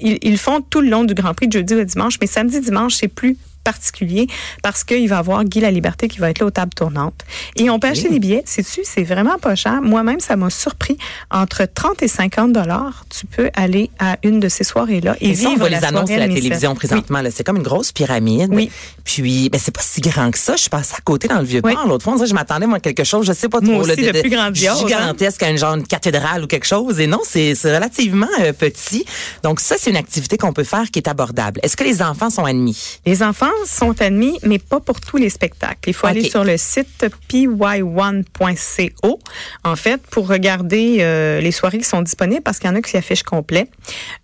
ils, 0.00 0.18
ils 0.22 0.38
font 0.38 0.60
tout 0.60 0.80
le 0.80 0.88
long 0.88 1.04
du 1.04 1.14
Grand 1.14 1.34
Prix, 1.34 1.48
de 1.48 1.52
jeudi 1.52 1.74
au 1.74 1.84
dimanche, 1.84 2.18
mais 2.20 2.26
samedi, 2.26 2.60
dimanche, 2.60 2.94
c'est 2.94 3.08
plus 3.08 3.36
particulier 3.64 4.26
parce 4.62 4.84
qu'il 4.84 5.08
va 5.08 5.16
y 5.16 5.18
avoir 5.18 5.44
Guy 5.44 5.60
La 5.60 5.70
Liberté 5.70 6.08
qui 6.08 6.18
va 6.18 6.30
être 6.30 6.40
là 6.40 6.46
aux 6.46 6.50
tables 6.50 6.74
tournantes. 6.74 7.24
Et 7.56 7.70
on 7.70 7.78
peut 7.78 7.88
acheter 7.88 8.08
des 8.08 8.18
billets, 8.18 8.42
sais-tu, 8.46 8.80
c'est 8.84 9.02
vraiment 9.04 9.38
pas 9.38 9.54
cher. 9.54 9.80
Moi-même, 9.82 10.20
ça 10.20 10.36
m'a 10.36 10.50
surpris. 10.50 10.96
Entre 11.30 11.64
30 11.72 12.02
et 12.02 12.08
50 12.08 12.52
dollars, 12.52 13.04
tu 13.08 13.26
peux 13.26 13.50
aller 13.54 13.90
à 13.98 14.16
une 14.22 14.40
de 14.40 14.48
ces 14.48 14.64
soirées-là 14.64 15.16
et, 15.20 15.30
Et 15.30 15.34
ça, 15.34 15.48
on 15.50 15.56
voit 15.56 15.68
la 15.70 15.80
les 15.80 15.84
annonces 15.86 16.10
à 16.10 16.16
la 16.18 16.28
télévision 16.28 16.74
présentement. 16.74 17.20
là. 17.20 17.30
C'est 17.30 17.44
comme 17.44 17.56
une 17.56 17.62
grosse 17.62 17.92
pyramide. 17.92 18.50
Oui. 18.52 18.70
Puis, 19.04 19.48
ben, 19.50 19.60
c'est 19.62 19.74
pas 19.74 19.82
si 19.82 20.00
grand 20.00 20.30
que 20.30 20.38
ça. 20.38 20.54
Je 20.56 20.62
suis 20.62 20.70
passée 20.70 20.94
à 20.98 21.00
côté 21.02 21.28
dans 21.28 21.38
le 21.38 21.44
Vieux-Port 21.44 21.70
Oui. 21.84 21.88
l'autre 21.88 22.04
fois. 22.04 22.12
On 22.12 22.16
dirait 22.16 22.28
je 22.28 22.34
m'attendais, 22.34 22.66
moi, 22.66 22.76
à 22.76 22.80
quelque 22.80 23.04
chose, 23.04 23.26
je 23.26 23.32
sais 23.32 23.48
pas 23.48 23.60
trop. 23.60 23.70
Moi 23.72 23.86
là, 23.86 23.92
aussi, 23.94 24.02
de 24.02 24.20
plus 24.20 24.30
grandiose, 24.30 24.82
hein. 24.84 24.86
Gigantesque, 24.88 25.42
à 25.42 25.50
une 25.50 25.58
genre 25.58 25.76
de 25.76 25.82
cathédrale 25.82 26.44
ou 26.44 26.46
quelque 26.46 26.66
chose. 26.66 27.00
Et 27.00 27.06
non, 27.06 27.20
c'est 27.24 27.54
c'est 27.54 27.74
relativement 27.74 28.26
euh, 28.40 28.52
petit. 28.52 29.04
Donc, 29.42 29.60
ça, 29.60 29.76
c'est 29.78 29.90
une 29.90 29.96
activité 29.96 30.36
qu'on 30.36 30.52
peut 30.52 30.64
faire 30.64 30.90
qui 30.90 30.98
est 30.98 31.08
abordable. 31.08 31.60
Est-ce 31.62 31.76
que 31.76 31.84
les 31.84 32.02
enfants 32.02 32.30
sont 32.30 32.44
admis? 32.44 32.98
Les 33.06 33.22
enfants 33.22 33.50
sont 33.66 34.00
admis, 34.00 34.38
mais 34.42 34.58
pas 34.58 34.80
pour 34.80 35.00
tous 35.00 35.16
les 35.16 35.30
spectacles. 35.30 35.88
Il 35.88 35.94
faut 35.94 36.06
aller 36.06 36.28
sur 36.28 36.44
le 36.44 36.56
site 36.56 37.06
py1.co, 37.28 39.18
en 39.64 39.76
fait, 39.76 40.00
pour 40.10 40.28
regarder 40.28 40.98
euh, 41.00 41.40
les 41.40 41.52
soirées 41.52 41.78
qui 41.78 41.84
sont 41.84 42.02
disponibles, 42.02 42.42
parce 42.42 42.58
qu'il 42.58 42.68
y 42.68 42.72
en 42.72 42.76
a 42.76 42.82
qui 42.82 42.90
s'y 42.90 42.96
affichent 42.96 43.22
complet. 43.22 43.68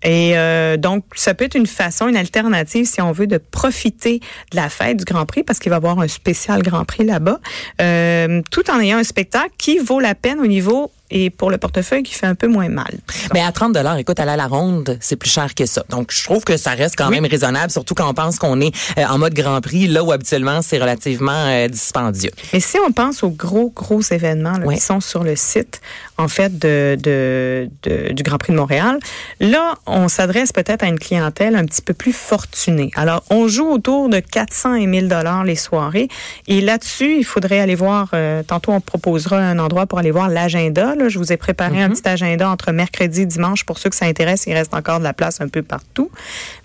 Et 0.03 0.37
euh, 0.37 0.77
donc, 0.77 1.05
ça 1.15 1.35
peut 1.35 1.45
être 1.45 1.57
une 1.57 1.67
façon, 1.67 2.09
une 2.09 2.17
alternative, 2.17 2.87
si 2.87 3.01
on 3.01 3.13
veut, 3.13 3.27
de 3.27 3.39
profiter 3.39 4.21
de 4.53 4.57
la 4.57 4.69
fête 4.69 4.99
du 4.99 5.05
Grand 5.05 5.27
Prix, 5.27 5.43
parce 5.43 5.59
qu'il 5.59 5.71
va 5.71 5.77
y 5.77 5.79
avoir 5.79 5.99
un 6.01 6.09
spécial 6.09 6.63
Grand 6.63 6.85
Prix 6.85 7.05
là-bas, 7.05 7.41
euh, 7.81 8.43
tout 8.51 8.71
en 8.71 8.81
ayant 8.81 8.99
un 8.99 9.05
spectacle 9.05 9.53
qui 9.59 9.79
vaut 9.79 10.01
la 10.01 10.15
peine 10.15 10.41
au 10.41 10.47
niveau 10.47 10.91
et 11.11 11.31
pour 11.31 11.51
le 11.51 11.59
portefeuille 11.59 12.03
qui 12.03 12.15
fait 12.15 12.27
un 12.27 12.35
peu 12.35 12.49
moins 12.49 12.69
mal. 12.69 12.93
Mais 13.35 13.41
à 13.41 13.51
30 13.53 13.73
dollars, 13.73 13.97
écoute, 13.99 14.21
aller 14.21 14.33
à 14.33 14.37
la 14.37 14.47
ronde, 14.47 14.97
c'est 15.01 15.17
plus 15.17 15.31
cher 15.31 15.55
que 15.55 15.67
ça. 15.67 15.85
Donc, 15.89 16.13
je 16.13 16.25
trouve 16.25 16.45
que 16.45 16.57
ça 16.57 16.73
reste 16.73 16.97
quand 16.97 17.11
même 17.11 17.25
raisonnable, 17.25 17.71
surtout 17.71 17.95
quand 17.95 18.09
on 18.09 18.15
pense 18.15 18.39
qu'on 18.39 18.61
est 18.61 18.73
euh, 18.99 19.05
en 19.07 19.19
mode 19.19 19.35
Grand 19.35 19.61
Prix, 19.61 19.87
là 19.89 20.05
où 20.05 20.13
habituellement 20.13 20.61
c'est 20.63 20.79
relativement 20.79 21.33
euh, 21.47 21.69
dispendieux. 21.69 22.31
Mais 22.53 22.61
si 22.61 22.77
on 22.87 22.93
pense 22.93 23.23
aux 23.23 23.31
gros, 23.31 23.71
gros 23.75 24.01
événements 24.03 24.59
là, 24.59 24.67
qui 24.75 24.81
sont 24.81 25.01
sur 25.01 25.25
le 25.25 25.37
site, 25.37 25.81
en 26.19 26.29
fait, 26.29 26.59
de, 26.59 26.97
de, 27.01 27.71
de- 27.85 28.13
du 28.13 28.23
Grand 28.23 28.39
Prix 28.39 28.53
de 28.53 28.59
Montréal, 28.59 28.99
là, 29.41 29.75
on 29.87 30.09
s'adresse 30.09 30.53
peut-être 30.53 30.83
à 30.83 30.89
une 30.89 30.99
clientèle 30.99 31.57
un 31.57 31.65
petit 31.65 31.83
peu 31.83 31.95
plus 31.95 32.13
fortunée. 32.13 32.91
Alors, 32.97 33.23
on 33.31 33.49
joue 33.49 33.69
autour 33.71 34.09
de 34.09 34.19
400 34.21 34.75
et 34.75 34.87
1000 34.87 35.09
dollars 35.09 35.45
les 35.45 35.57
soirées. 35.57 36.09
Et 36.49 36.61
là-dessus, 36.61 37.17
il 37.19 37.25
faudrait 37.25 37.61
aller 37.61 37.75
voir, 37.77 38.09
euh, 38.15 38.43
tantôt 38.43 38.73
on 38.73 38.81
proposera 38.81 39.39
un 39.39 39.59
endroit 39.59 39.87
pour 39.87 39.99
aller 39.99 40.11
voir 40.11 40.29
l'agenda. 40.29 40.95
Là. 40.99 41.09
Je 41.09 41.19
vous 41.19 41.33
ai 41.33 41.37
préparé 41.37 41.83
un 41.83 41.91
petit 41.91 42.07
agenda 42.09 42.49
entre 42.49 42.73
mercredi 42.73 43.23
et 43.23 43.27
dimanche. 43.27 43.65
Pour 43.65 43.79
ceux 43.79 43.91
que 43.91 43.97
ça 43.97 44.07
intéresse, 44.07 44.45
il 44.47 44.55
reste 44.55 44.75
encore 44.75 44.99
de 44.99 45.05
la 45.05 45.13
place 45.13 45.41
un 45.41 45.49
peu 45.49 45.63
partout. 45.63 46.11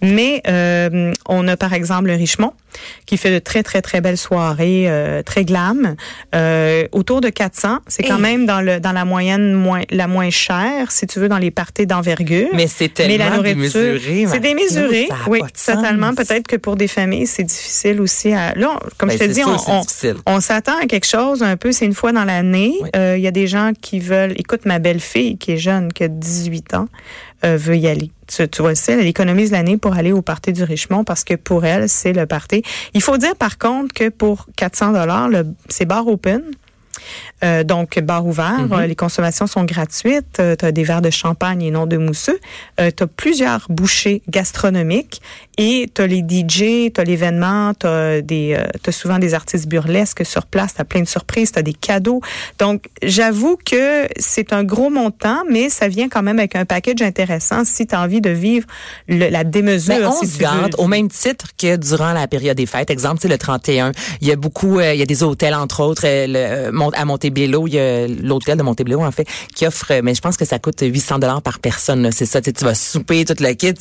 Mais 0.02 0.42
euh, 0.48 1.14
on 1.28 1.48
a, 1.48 1.58
par 1.58 1.74
exemple, 1.74 2.08
le 2.08 2.16
Richemont, 2.16 2.54
qui 3.06 3.18
fait 3.18 3.32
de 3.32 3.40
très, 3.40 3.64
très, 3.64 3.82
très 3.82 4.02
belles 4.02 4.18
soirées, 4.18 4.86
euh, 4.88 5.22
très 5.24 5.46
glam. 5.46 5.96
Euh, 6.36 6.88
autour 6.92 7.22
de 7.22 7.30
400. 7.30 7.80
C'est 7.88 8.04
quand 8.04 8.20
même 8.20 8.46
dans, 8.46 8.62
le, 8.62 8.80
dans 8.80 8.92
la 8.92 9.06
moyenne 9.06 9.54
moins, 9.54 9.82
la 9.92 10.08
moins 10.08 10.30
chère, 10.30 10.92
si 10.92 11.06
tu 11.08 11.20
veux, 11.20 11.30
dans 11.30 11.38
les 11.38 11.52
parties 11.52 11.86
d'envergure. 11.86 12.50
Mais 12.54 12.68
c'est 12.68 12.92
Mais 13.00 13.18
la 13.18 13.26
tellement 13.26 13.38
nourriture, 13.38 13.82
démesuré. 13.82 14.26
c'est 14.30 14.40
démesuré, 14.40 15.10
oui, 15.28 15.42
totalement. 15.66 16.14
Peut-être 16.14 16.48
que 16.48 16.56
pour 16.56 16.76
des 16.76 16.88
familles, 16.88 17.28
c'est 17.28 17.44
difficile 17.44 18.02
aussi 18.02 18.34
à. 18.34 18.54
Là, 18.56 18.72
on- 18.76 18.90
comme 18.98 19.10
Ben, 19.10 19.18
je 19.20 19.24
te 19.26 19.30
dis, 19.30 19.42
sûr, 19.42 19.84
on, 20.26 20.40
s'attend 20.40 20.78
à 20.82 20.86
quelque 20.86 21.08
chose 21.08 21.44
un 21.44 21.58
peu. 21.58 21.72
C'est 21.72 21.86
une 21.86 21.94
fois 21.94 22.12
dans 22.12 22.24
l'année. 22.26 22.74
Oui. 22.82 22.90
Euh, 22.96 23.16
Il 23.18 23.24
y 23.24 23.28
a 23.28 23.32
des 23.32 23.48
gens 23.48 23.72
qui 23.80 24.00
veulent. 24.00 24.23
Écoute, 24.36 24.66
ma 24.66 24.80
belle-fille 24.80 25.38
qui 25.38 25.52
est 25.54 25.58
jeune, 25.58 25.92
qui 25.92 26.04
a 26.04 26.08
18 26.08 26.74
ans, 26.74 26.88
euh, 27.46 27.58
veut 27.58 27.78
y 27.78 27.88
aller. 27.88 28.12
Tu, 28.28 28.48
vois 28.60 28.72
le 28.72 28.90
elle 28.90 29.06
économise 29.06 29.52
l'année 29.52 29.78
pour 29.78 29.94
aller 29.94 30.12
au 30.12 30.22
party 30.22 30.54
du 30.54 30.64
Richemont 30.64 31.04
parce 31.04 31.24
que 31.24 31.36
pour 31.36 31.66
elle, 31.66 31.90
c'est 31.90 32.14
le 32.14 32.26
party. 32.26 32.64
Il 32.94 33.02
faut 33.02 33.18
dire 33.18 33.36
par 33.36 33.58
contre 33.58 33.94
que 33.94 34.10
pour 34.10 34.48
400 34.56 34.94
dollars, 34.94 35.30
c'est 35.70 35.86
bar 35.86 36.08
open. 36.08 36.42
Euh, 37.44 37.64
donc, 37.64 38.00
bar 38.00 38.26
ouvert, 38.26 38.60
Mhm. 38.70 38.74
euh, 38.74 38.86
les 38.88 38.96
consommations 38.96 39.48
sont 39.48 39.64
gratuites. 39.66 40.42
tu 40.60 40.66
as 40.66 40.72
des 40.72 40.84
verres 40.84 41.02
de 41.02 41.10
champagne 41.10 41.62
et 41.62 41.72
non 41.72 41.86
de 41.86 41.98
mousseux. 41.98 42.40
tu 42.78 43.04
as 43.04 43.08
plusieurs 43.08 43.66
bouchées 43.70 44.22
gastronomiques 44.30 45.22
et 45.58 45.90
tu 45.94 46.02
as 46.02 46.08
les 46.08 46.22
DJ, 46.22 46.92
tu 46.94 47.00
as 47.02 47.04
l'événement, 47.04 47.74
tu 47.74 47.86
as, 47.88 48.22
des, 48.22 48.56
euh, 48.58 48.66
t'as 48.82 48.92
souvent 48.92 49.20
des 49.20 49.34
artistes 49.34 49.68
burlesques 49.68 50.26
sur 50.26 50.46
place, 50.46 50.74
tu 50.76 50.82
as 50.82 50.86
plein 50.86 51.02
de 51.02 51.08
surprises, 51.08 51.52
tu 51.52 51.60
as 51.60 51.62
des 51.62 51.74
cadeaux. 51.74 52.22
Donc, 52.60 52.86
j'avoue 53.04 53.58
que 53.64 54.08
c'est 54.18 54.54
un 54.54 54.64
gros 54.64 54.90
montant, 54.90 55.44
mais 55.50 55.70
ça 55.70 55.88
vient 55.88 56.10
quand 56.10 56.24
même 56.24 56.40
avec 56.40 56.56
un 56.56 56.66
package 56.66 57.02
intéressant 57.02 57.64
si 57.66 57.86
tu 57.88 57.94
as 57.96 58.02
envie 58.02 58.22
de 58.22 58.30
vivre 58.30 58.68
le- 59.08 59.30
la 59.30 59.44
démesure. 59.44 59.96
Ben, 60.00 60.08
on 60.08 60.12
si 60.20 60.28
se 60.28 60.32
tu 60.38 60.38
veux. 60.38 60.44
garde 60.44 60.76
au 60.78 60.88
même 60.88 61.10
titre 61.10 61.48
que 61.58 61.76
durant 61.76 62.14
la 62.14 62.28
période 62.28 62.58
des 62.58 62.66
fêtes. 62.66 62.90
Exemple, 62.90 63.28
le 63.28 63.38
31, 63.38 63.92
il 64.22 64.28
y 64.28 64.32
a 64.32 64.36
beaucoup, 64.36 64.80
euh, 64.80 64.94
il 64.94 65.00
y 65.00 65.04
a 65.04 65.06
des 65.06 65.24
hôtels 65.24 65.54
entre 65.56 65.82
autres 65.84 66.04
euh, 66.06 66.28
le, 66.28 66.72
euh, 66.74 66.90
à 66.94 67.06
Montébéliard 67.06 67.33
Montebello, 67.34 67.68
il 67.68 67.74
y 67.74 67.80
a 67.80 68.08
l'hôtel 68.08 68.58
de 68.58 68.64
Montebello 68.64 69.02
en 69.02 69.12
fait 69.12 69.28
qui 69.56 69.66
offre, 69.66 70.02
mais 70.04 70.14
je 70.14 70.22
pense 70.22 70.38
que 70.38 70.46
ça 70.46 70.60
coûte 70.60 70.82
800 70.82 71.20
dollars 71.20 71.42
par 71.42 71.60
personne. 71.60 72.12
C'est 72.12 72.26
ça, 72.26 72.42
tu 72.42 72.52
vas 72.64 72.76
souper 72.76 73.26
toute 73.26 73.40
le 73.40 73.54
kit. 73.54 73.74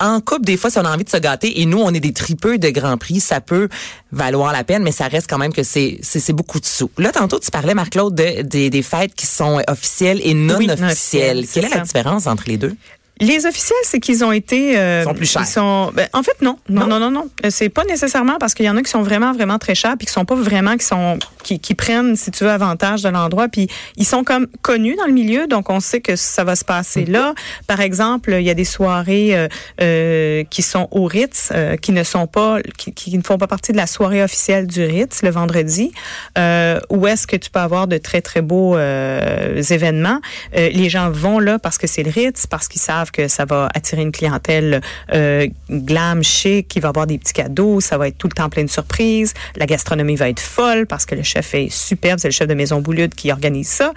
En 0.00 0.20
couple, 0.20 0.44
des 0.44 0.56
fois, 0.56 0.70
si 0.70 0.78
on 0.78 0.84
a 0.84 0.92
envie 0.92 1.04
de 1.04 1.10
se 1.10 1.16
gâter, 1.16 1.60
et 1.60 1.66
nous, 1.66 1.78
on 1.78 1.92
est 1.92 2.00
des 2.00 2.12
tripeux 2.12 2.58
de 2.58 2.68
Grand 2.70 2.96
Prix, 2.96 3.20
ça 3.20 3.40
peut 3.40 3.68
valoir 4.12 4.52
la 4.52 4.64
peine, 4.64 4.82
mais 4.82 4.92
ça 4.92 5.08
reste 5.08 5.28
quand 5.28 5.38
même 5.38 5.52
que 5.52 5.62
c'est 5.62 5.98
c'est 6.02 6.32
beaucoup 6.32 6.60
de 6.60 6.66
sous. 6.66 6.90
Là, 6.98 7.12
tantôt, 7.12 7.38
tu 7.38 7.50
parlais, 7.50 7.74
Marc-Claude, 7.74 8.14
de, 8.14 8.42
des, 8.42 8.70
des 8.70 8.82
fêtes 8.82 9.14
qui 9.14 9.26
sont 9.26 9.62
officielles 9.68 10.20
et 10.22 10.34
non 10.34 10.58
officielles. 10.58 11.46
Quelle 11.52 11.66
est 11.66 11.74
la 11.74 11.80
différence 11.80 12.26
entre 12.26 12.44
les 12.46 12.56
deux? 12.56 12.74
Les 13.20 13.46
officiels, 13.46 13.78
c'est 13.84 13.98
qu'ils 13.98 14.24
ont 14.24 14.32
été. 14.32 14.78
Euh, 14.78 15.00
ils 15.00 15.04
sont 15.04 15.14
plus 15.14 15.30
chers. 15.30 15.42
Ils 15.42 15.46
sont, 15.46 15.90
ben, 15.94 16.06
en 16.12 16.22
fait, 16.22 16.42
non, 16.42 16.58
non, 16.68 16.86
non, 16.86 17.00
non, 17.00 17.10
non. 17.10 17.28
Euh, 17.44 17.48
c'est 17.50 17.70
pas 17.70 17.84
nécessairement 17.84 18.36
parce 18.38 18.52
qu'il 18.52 18.66
y 18.66 18.70
en 18.70 18.76
a 18.76 18.82
qui 18.82 18.90
sont 18.90 19.02
vraiment, 19.02 19.32
vraiment 19.32 19.58
très 19.58 19.74
chers, 19.74 19.96
puis 19.96 20.06
qui 20.06 20.12
sont 20.12 20.26
pas 20.26 20.34
vraiment, 20.34 20.76
qui 20.76 20.84
sont, 20.84 21.18
qui, 21.46 21.60
qui 21.60 21.74
prennent, 21.74 22.16
si 22.16 22.30
tu 22.30 22.44
veux, 22.44 22.50
avantage 22.50 23.02
de 23.02 23.08
l'endroit, 23.08 23.48
puis 23.48 23.68
ils 23.96 24.04
sont 24.04 24.24
comme 24.24 24.48
connus 24.62 24.96
dans 24.96 25.06
le 25.06 25.12
milieu, 25.12 25.46
donc 25.46 25.70
on 25.70 25.80
sait 25.80 26.00
que 26.00 26.16
ça 26.16 26.42
va 26.44 26.56
se 26.56 26.64
passer 26.64 27.04
mm-hmm. 27.04 27.12
là. 27.12 27.34
Par 27.66 27.80
exemple, 27.80 28.34
il 28.38 28.44
y 28.44 28.50
a 28.50 28.54
des 28.54 28.64
soirées 28.64 29.36
euh, 29.36 29.48
euh 29.80 30.42
qui 30.50 30.62
sont 30.62 30.88
au 30.90 31.04
Ritz, 31.04 31.50
euh, 31.54 31.76
qui 31.76 31.92
ne 31.92 32.02
sont 32.02 32.26
pas, 32.26 32.58
qui, 32.76 32.92
qui, 32.92 33.16
ne 33.16 33.22
font 33.22 33.38
pas 33.38 33.46
partie 33.46 33.72
de 33.72 33.76
la 33.76 33.86
soirée 33.86 34.22
officielle 34.22 34.66
du 34.66 34.84
Ritz 34.84 35.22
le 35.22 35.30
vendredi, 35.30 35.92
euh, 36.36 36.80
où 36.90 37.06
est-ce 37.06 37.26
que 37.26 37.36
tu 37.36 37.50
peux 37.50 37.60
avoir 37.60 37.86
de 37.86 37.96
très, 37.98 38.20
très 38.20 38.42
beaux 38.42 38.76
événements. 38.76 40.20
les 40.52 40.88
gens 40.88 41.10
vont 41.10 41.38
là 41.38 41.58
parce 41.58 41.78
que 41.78 41.86
c'est 41.86 42.02
le 42.02 42.10
Ritz, 42.10 42.46
parce 42.46 42.68
qu'ils 42.68 42.80
savent 42.80 43.05
que 43.10 43.28
ça 43.28 43.44
va 43.44 43.68
attirer 43.74 44.02
une 44.02 44.12
clientèle 44.12 44.80
euh, 45.12 45.46
glam, 45.70 46.22
chic, 46.22 46.68
qui 46.68 46.80
va 46.80 46.88
avoir 46.88 47.06
des 47.06 47.18
petits 47.18 47.32
cadeaux, 47.32 47.80
ça 47.80 47.98
va 47.98 48.08
être 48.08 48.18
tout 48.18 48.28
le 48.28 48.34
temps 48.34 48.48
plein 48.48 48.64
de 48.64 48.70
surprises. 48.70 49.34
La 49.56 49.66
gastronomie 49.66 50.16
va 50.16 50.28
être 50.28 50.40
folle 50.40 50.86
parce 50.86 51.06
que 51.06 51.14
le 51.14 51.22
chef 51.22 51.54
est 51.54 51.70
superbe, 51.70 52.18
c'est 52.18 52.28
le 52.28 52.32
chef 52.32 52.48
de 52.48 52.54
Maison 52.54 52.80
Boulude 52.80 53.14
qui 53.14 53.32
organise 53.32 53.68
ça. 53.68 53.92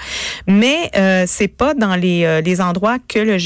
Mais 0.47 0.89
euh, 0.95 1.25
c'est 1.27 1.47
pas 1.47 1.73
dans 1.73 1.95
les, 1.95 2.25
euh, 2.25 2.41
les 2.41 2.61
endroits 2.61 2.97
que 3.07 3.19
le, 3.19 3.37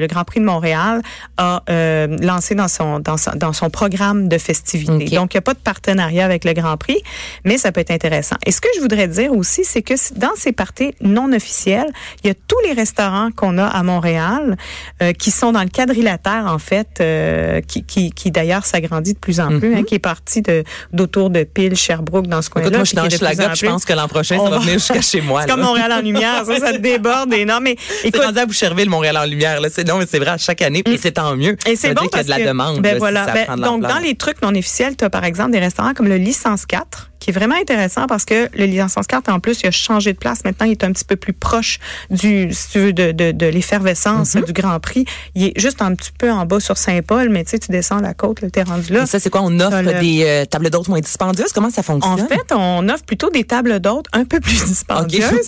le, 0.00 0.06
Grand 0.06 0.24
Prix 0.24 0.40
de 0.40 0.44
Montréal 0.44 1.02
a 1.36 1.62
euh, 1.70 2.06
lancé 2.20 2.54
dans 2.54 2.68
son, 2.68 3.00
dans, 3.00 3.16
son, 3.16 3.32
dans 3.36 3.52
son 3.52 3.70
programme 3.70 4.28
de 4.28 4.38
festivités. 4.38 5.16
Donc, 5.16 5.34
il 5.34 5.36
n'y 5.36 5.38
a 5.38 5.42
pas 5.42 5.54
de 5.54 5.58
partenariat 5.58 6.24
avec 6.24 6.44
le 6.44 6.52
Grand 6.52 6.76
Prix, 6.76 6.98
mais 7.44 7.58
ça 7.58 7.72
peut 7.72 7.80
être 7.80 7.90
intéressant. 7.90 8.36
Et 8.46 8.52
ce 8.52 8.60
que 8.60 8.68
je 8.76 8.80
voudrais 8.80 9.08
dire 9.08 9.32
aussi, 9.32 9.64
c'est 9.64 9.82
que 9.82 9.94
dans 10.16 10.34
ces 10.36 10.52
parties 10.52 10.94
non 11.00 11.32
officielles, 11.32 11.90
il 12.22 12.28
y 12.28 12.30
a 12.30 12.34
tous 12.34 12.58
les 12.66 12.72
restaurants 12.72 13.30
qu'on 13.30 13.58
a 13.58 13.66
à 13.66 13.82
Montréal 13.82 14.56
euh, 15.04 15.12
qui 15.12 15.30
sont 15.30 15.52
dans 15.52 15.62
le 15.62 15.68
quadrilatère, 15.68 16.46
en 16.46 16.58
fait, 16.58 16.98
euh, 17.00 17.60
qui, 17.60 17.84
qui, 17.84 18.10
qui 18.12 18.30
d'ailleurs 18.30 18.64
s'agrandit 18.64 19.14
de 19.14 19.18
plus 19.18 19.40
en 19.40 19.58
plus, 19.58 19.74
hein, 19.74 19.78
mhm. 19.78 19.84
qui 19.84 19.94
est 19.96 20.00
parti 20.00 20.42
de 20.42 20.64
d'autour 20.92 21.30
de 21.30 21.44
Pile, 21.44 21.76
Sherbrooke, 21.76 22.26
dans 22.26 22.42
ce 22.42 22.50
coin-là. 22.50 22.70
Moi, 22.70 22.80
je 22.80 22.88
suis 22.88 22.96
dans 22.96 23.08
je 23.54 23.66
pense 23.66 23.84
que 23.84 23.92
l'an 23.92 24.08
prochain, 24.08 24.38
ça 24.38 24.50
va 24.50 24.58
venir 24.58 24.74
jusqu'à 24.74 25.02
chez 25.02 25.20
moi. 25.20 25.42
C'est 25.42 25.48
comme 25.48 25.60
Montréal 25.60 25.92
en 25.92 26.00
lumière, 26.00 26.44
ça, 26.46 26.58
ça 26.58 26.78
déborde 26.78 27.32
énorme. 27.32 27.64
Mais 27.64 27.76
écoute, 28.04 28.22
rendu 28.22 28.38
à 28.38 28.46
Boucherville, 28.46 28.88
Montréal 28.88 29.16
en 29.16 29.24
lumière. 29.24 29.60
Là. 29.60 29.68
C'est, 29.70 29.86
non, 29.86 29.98
mais 29.98 30.06
c'est 30.08 30.18
vrai, 30.18 30.36
chaque 30.38 30.62
année, 30.62 30.82
et 30.84 30.94
mm. 30.94 30.98
c'est 31.00 31.12
tant 31.12 31.36
mieux. 31.36 31.56
Et 31.66 31.76
c'est 31.76 31.94
bon 31.94 32.06
qu'il 32.06 32.16
y 32.16 32.20
a 32.20 32.24
de 32.24 32.30
la 32.30 32.46
demande. 32.46 32.80
Ben 32.80 32.98
voilà. 32.98 33.26
Ben, 33.26 33.56
donc, 33.56 33.82
dans 33.82 33.98
les 33.98 34.14
trucs 34.14 34.40
non 34.42 34.50
officiels, 34.50 34.96
tu 34.96 35.04
as 35.04 35.10
par 35.10 35.24
exemple 35.24 35.52
des 35.52 35.60
restaurants 35.60 35.94
comme 35.94 36.08
le 36.08 36.16
Licence 36.16 36.66
4, 36.66 37.10
qui 37.24 37.30
est 37.30 37.32
vraiment 37.32 37.56
intéressant 37.56 38.06
parce 38.06 38.26
que 38.26 38.48
le 38.54 38.66
licence 38.66 39.06
carte, 39.06 39.30
en 39.30 39.40
plus, 39.40 39.62
il 39.62 39.68
a 39.68 39.70
changé 39.70 40.12
de 40.12 40.18
place. 40.18 40.44
Maintenant, 40.44 40.66
il 40.66 40.72
est 40.72 40.84
un 40.84 40.92
petit 40.92 41.06
peu 41.06 41.16
plus 41.16 41.32
proche 41.32 41.78
du, 42.10 42.52
si 42.52 42.68
tu 42.68 42.78
veux, 42.80 42.92
de, 42.92 43.12
de, 43.12 43.32
de 43.32 43.46
l'effervescence 43.46 44.34
mm-hmm. 44.34 44.44
du 44.44 44.52
Grand 44.52 44.78
Prix. 44.78 44.93
Il 45.34 45.44
est 45.44 45.60
juste 45.60 45.82
un 45.82 45.94
petit 45.94 46.12
peu 46.16 46.30
en 46.30 46.46
bas 46.46 46.60
sur 46.60 46.76
Saint-Paul, 46.76 47.28
mais 47.28 47.44
tu 47.44 47.50
sais, 47.50 47.58
tu 47.58 47.72
descends 47.72 48.00
la 48.00 48.14
côte, 48.14 48.40
tu 48.52 48.58
es 48.58 48.62
rendu 48.62 48.92
là. 48.92 49.02
Et 49.02 49.06
ça, 49.06 49.18
c'est 49.18 49.30
quoi? 49.30 49.42
On 49.42 49.60
offre 49.60 50.00
des 50.00 50.22
euh, 50.24 50.44
tables 50.44 50.70
d'hôtes 50.70 50.88
moins 50.88 51.00
dispendieuses? 51.00 51.52
Comment 51.52 51.70
ça 51.70 51.82
fonctionne? 51.82 52.12
En 52.12 52.28
fait, 52.28 52.52
on 52.52 52.88
offre 52.88 53.04
plutôt 53.04 53.30
des 53.30 53.44
tables 53.44 53.80
d'hôtes 53.80 54.06
un 54.12 54.24
peu 54.24 54.40
plus 54.40 54.64
dispendieuses. 54.66 55.46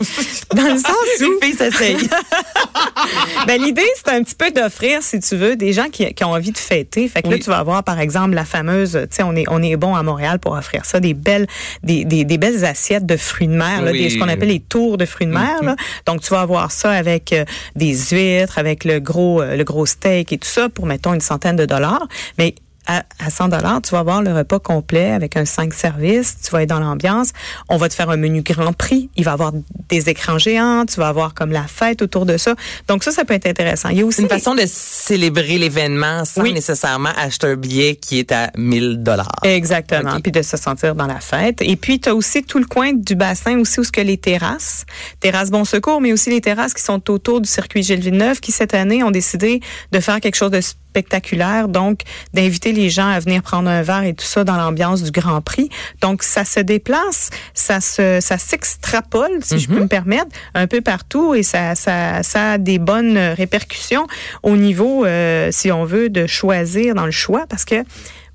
dans 0.54 0.62
le 0.62 0.78
sens 0.78 0.96
où... 1.20 1.24
Les 1.42 1.52
filles 1.52 2.08
ben, 3.46 3.62
l'idée, 3.62 3.86
c'est 3.96 4.12
un 4.12 4.22
petit 4.22 4.34
peu 4.34 4.50
d'offrir, 4.50 5.02
si 5.02 5.20
tu 5.20 5.36
veux, 5.36 5.56
des 5.56 5.72
gens 5.72 5.88
qui, 5.90 6.12
qui, 6.14 6.24
ont 6.24 6.32
envie 6.32 6.52
de 6.52 6.58
fêter. 6.58 7.08
Fait 7.08 7.22
que 7.22 7.28
là, 7.28 7.38
tu 7.38 7.50
vas 7.50 7.58
avoir, 7.58 7.84
par 7.84 8.00
exemple, 8.00 8.34
la 8.34 8.44
fameuse, 8.44 8.92
tu 8.92 9.16
sais, 9.16 9.22
on 9.22 9.34
est, 9.34 9.44
on 9.48 9.62
est 9.62 9.76
bon 9.76 9.94
à 9.94 10.02
Montréal 10.02 10.38
pour 10.38 10.52
offrir 10.52 10.84
ça, 10.84 11.00
des 11.00 11.14
belles, 11.14 11.46
des, 11.82 12.04
des, 12.04 12.24
des 12.24 12.38
belles 12.38 12.64
assiettes 12.64 13.06
de 13.06 13.16
fruits 13.16 13.48
de 13.48 13.54
mer, 13.54 13.82
là, 13.82 13.92
des, 13.92 14.10
ce 14.10 14.18
qu'on 14.18 14.28
appelle 14.28 14.48
les 14.48 14.60
tours 14.60 14.98
de 14.98 15.06
fruits 15.06 15.26
de 15.26 15.32
mer. 15.32 15.62
Là. 15.62 15.76
Donc, 16.06 16.20
tu 16.20 16.30
vas 16.30 16.40
avoir 16.40 16.72
ça 16.72 16.90
avec 16.90 17.32
euh, 17.32 17.44
des 17.74 17.94
huîtres, 18.10 18.58
avec 18.58 18.84
le 18.84 19.00
gros, 19.00 19.35
euh, 19.40 19.56
le 19.56 19.64
gros 19.64 19.86
steak 19.86 20.32
et 20.32 20.38
tout 20.38 20.48
ça 20.48 20.68
pour, 20.68 20.86
mettons, 20.86 21.14
une 21.14 21.20
centaine 21.20 21.56
de 21.56 21.66
dollars. 21.66 22.06
Mais 22.38 22.54
à, 22.86 23.04
100 23.28 23.48
dollars, 23.48 23.82
tu 23.82 23.90
vas 23.90 24.00
avoir 24.00 24.22
le 24.22 24.32
repas 24.32 24.58
complet 24.58 25.12
avec 25.12 25.36
un 25.36 25.44
5 25.44 25.74
services, 25.74 26.36
tu 26.44 26.50
vas 26.50 26.62
être 26.62 26.68
dans 26.68 26.80
l'ambiance. 26.80 27.32
On 27.68 27.76
va 27.76 27.88
te 27.88 27.94
faire 27.94 28.10
un 28.10 28.16
menu 28.16 28.42
grand 28.42 28.72
prix, 28.72 29.10
il 29.16 29.24
va 29.24 29.32
y 29.32 29.34
avoir 29.34 29.52
des 29.88 30.08
écrans 30.08 30.38
géants, 30.38 30.84
tu 30.86 31.00
vas 31.00 31.08
avoir 31.08 31.34
comme 31.34 31.52
la 31.52 31.64
fête 31.64 32.02
autour 32.02 32.26
de 32.26 32.36
ça. 32.36 32.54
Donc 32.88 33.04
ça 33.04 33.12
ça 33.12 33.24
peut 33.24 33.34
être 33.34 33.46
intéressant. 33.46 33.88
Il 33.88 33.98
y 33.98 34.02
a 34.02 34.04
aussi 34.04 34.22
une 34.22 34.28
façon 34.28 34.54
de 34.54 34.64
célébrer 34.66 35.58
l'événement 35.58 36.24
sans 36.24 36.42
nécessairement 36.42 37.10
acheter 37.16 37.46
un 37.46 37.56
billet 37.56 37.96
qui 37.96 38.18
est 38.18 38.32
à 38.32 38.50
1000 38.56 39.02
dollars. 39.02 39.40
Exactement, 39.44 40.20
puis 40.20 40.32
de 40.32 40.42
se 40.42 40.56
sentir 40.56 40.94
dans 40.94 41.06
la 41.06 41.20
fête. 41.20 41.62
Et 41.62 41.76
puis 41.76 42.00
tu 42.00 42.08
as 42.08 42.14
aussi 42.14 42.42
tout 42.42 42.58
le 42.58 42.66
coin 42.66 42.92
du 42.92 43.14
bassin 43.14 43.58
aussi 43.58 43.80
où 43.80 43.84
ce 43.84 43.92
que 43.92 44.00
les 44.00 44.18
terrasses, 44.18 44.84
terrasses 45.20 45.50
Bon 45.50 45.64
Secours, 45.64 46.00
mais 46.00 46.12
aussi 46.12 46.30
les 46.30 46.40
terrasses 46.40 46.74
qui 46.74 46.82
sont 46.82 47.10
autour 47.10 47.40
du 47.40 47.48
circuit 47.48 47.82
Gilles 47.82 48.00
Villeneuve 48.00 48.40
qui 48.40 48.52
cette 48.52 48.74
année 48.74 49.02
ont 49.02 49.10
décidé 49.10 49.60
de 49.92 50.00
faire 50.00 50.20
quelque 50.20 50.36
chose 50.36 50.50
de 50.50 50.60
spectaculaire, 50.96 51.68
donc 51.68 52.00
d'inviter 52.32 52.72
les 52.72 52.88
gens 52.88 53.06
à 53.06 53.20
venir 53.20 53.42
prendre 53.42 53.68
un 53.68 53.82
verre 53.82 54.04
et 54.04 54.14
tout 54.14 54.24
ça 54.24 54.44
dans 54.44 54.56
l'ambiance 54.56 55.02
du 55.02 55.10
Grand 55.10 55.42
Prix. 55.42 55.68
Donc 56.00 56.22
ça 56.22 56.46
se 56.46 56.60
déplace, 56.60 57.28
ça 57.52 57.82
se 57.82 58.18
ça 58.22 58.38
s'extrapole, 58.38 59.40
si 59.42 59.58
je 59.58 59.68
peux 59.68 59.74
mhm. 59.74 59.82
me 59.82 59.88
permettre, 59.88 60.30
un 60.54 60.66
peu 60.66 60.80
partout 60.80 61.34
et 61.34 61.42
ça 61.42 61.74
ça 61.74 62.22
ça 62.22 62.52
a 62.52 62.58
des 62.58 62.78
bonnes 62.78 63.18
répercussions 63.18 64.06
au 64.42 64.56
niveau, 64.56 65.04
euh, 65.04 65.50
si 65.52 65.70
on 65.70 65.84
veut, 65.84 66.08
de 66.08 66.26
choisir 66.26 66.94
dans 66.94 67.04
le 67.04 67.10
choix, 67.10 67.44
parce 67.46 67.66
que 67.66 67.84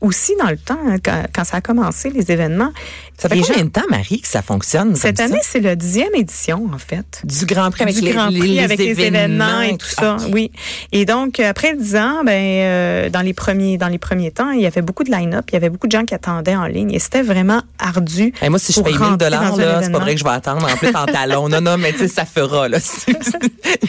aussi 0.02 0.34
dans 0.40 0.50
le 0.50 0.58
temps, 0.58 0.80
hein, 0.88 0.98
quand, 1.04 1.44
ça 1.44 1.58
a 1.58 1.62
commencé, 1.62 2.10
les 2.10 2.32
événements. 2.32 2.72
Ça 3.18 3.30
fait 3.30 3.40
combien 3.40 3.66
de 3.66 3.70
temps, 3.70 3.86
Marie, 3.90 4.22
que 4.22 4.28
ça 4.28 4.42
fonctionne? 4.42 4.96
Cette 4.96 5.20
année, 5.20 5.40
c'est 5.44 5.60
la 5.60 5.76
dixième 5.76 6.14
édition, 6.16 6.68
en 6.74 6.78
fait. 6.80 7.22
Du 7.24 7.46
Grand 7.46 7.70
Prix, 7.70 7.84
avec 7.84 7.96
du 7.96 8.02
les, 8.02 8.12
Grand 8.12 8.28
Prix, 8.28 8.60
avec 8.60 8.80
les 8.80 9.00
événements, 9.00 9.62
et 9.62 9.78
tout 9.78 9.88
ça. 9.88 10.18
Oui. 10.32 10.52
Et 10.92 11.06
donc, 11.06 11.40
après 11.40 11.76
dix 11.76 11.96
ans, 11.96 12.24
ben, 12.26 12.32
euh, 12.32 13.10
dans 13.10 13.22
les 13.22 13.34
premiers, 13.34 13.78
dans 13.78 13.88
les 13.88 14.00
premiers 14.00 14.32
temps, 14.32 14.50
il 14.52 14.62
y 14.62 14.66
avait 14.66 14.82
beaucoup 14.82 15.04
de 15.04 15.12
line-up, 15.12 15.46
il 15.50 15.54
y 15.54 15.58
avait 15.58 15.70
beaucoup 15.70 15.88
de 15.88 15.92
gens 15.92 16.04
qui 16.04 16.16
attendaient 16.16 16.56
en 16.56 16.66
ligne 16.66 16.92
et 16.92 17.00
c'était 17.00 17.22
vraiment 17.22 17.62
ardu. 17.78 18.34
Et 18.42 18.50
moi, 18.50 18.58
si 18.58 18.74
je 18.74 18.82
paye 18.82 18.98
1000 18.98 19.18
dollars, 19.18 19.56
là, 19.56 19.84
c'est 19.84 19.92
pas 19.92 20.00
vrai 20.00 20.16
que 20.16 20.20
je 20.20 20.24
vais 20.24 20.32
attendre 20.32 20.68
en 20.68 20.76
plus 20.78 20.96
en 20.96 21.06
talon. 21.06 21.48
Non, 21.48 21.62
non, 21.62 21.78
mais 21.78 21.92
tu 21.92 22.00
sais, 22.00 22.08
ça 22.08 22.26
fera, 22.26 22.68
là. 22.68 22.80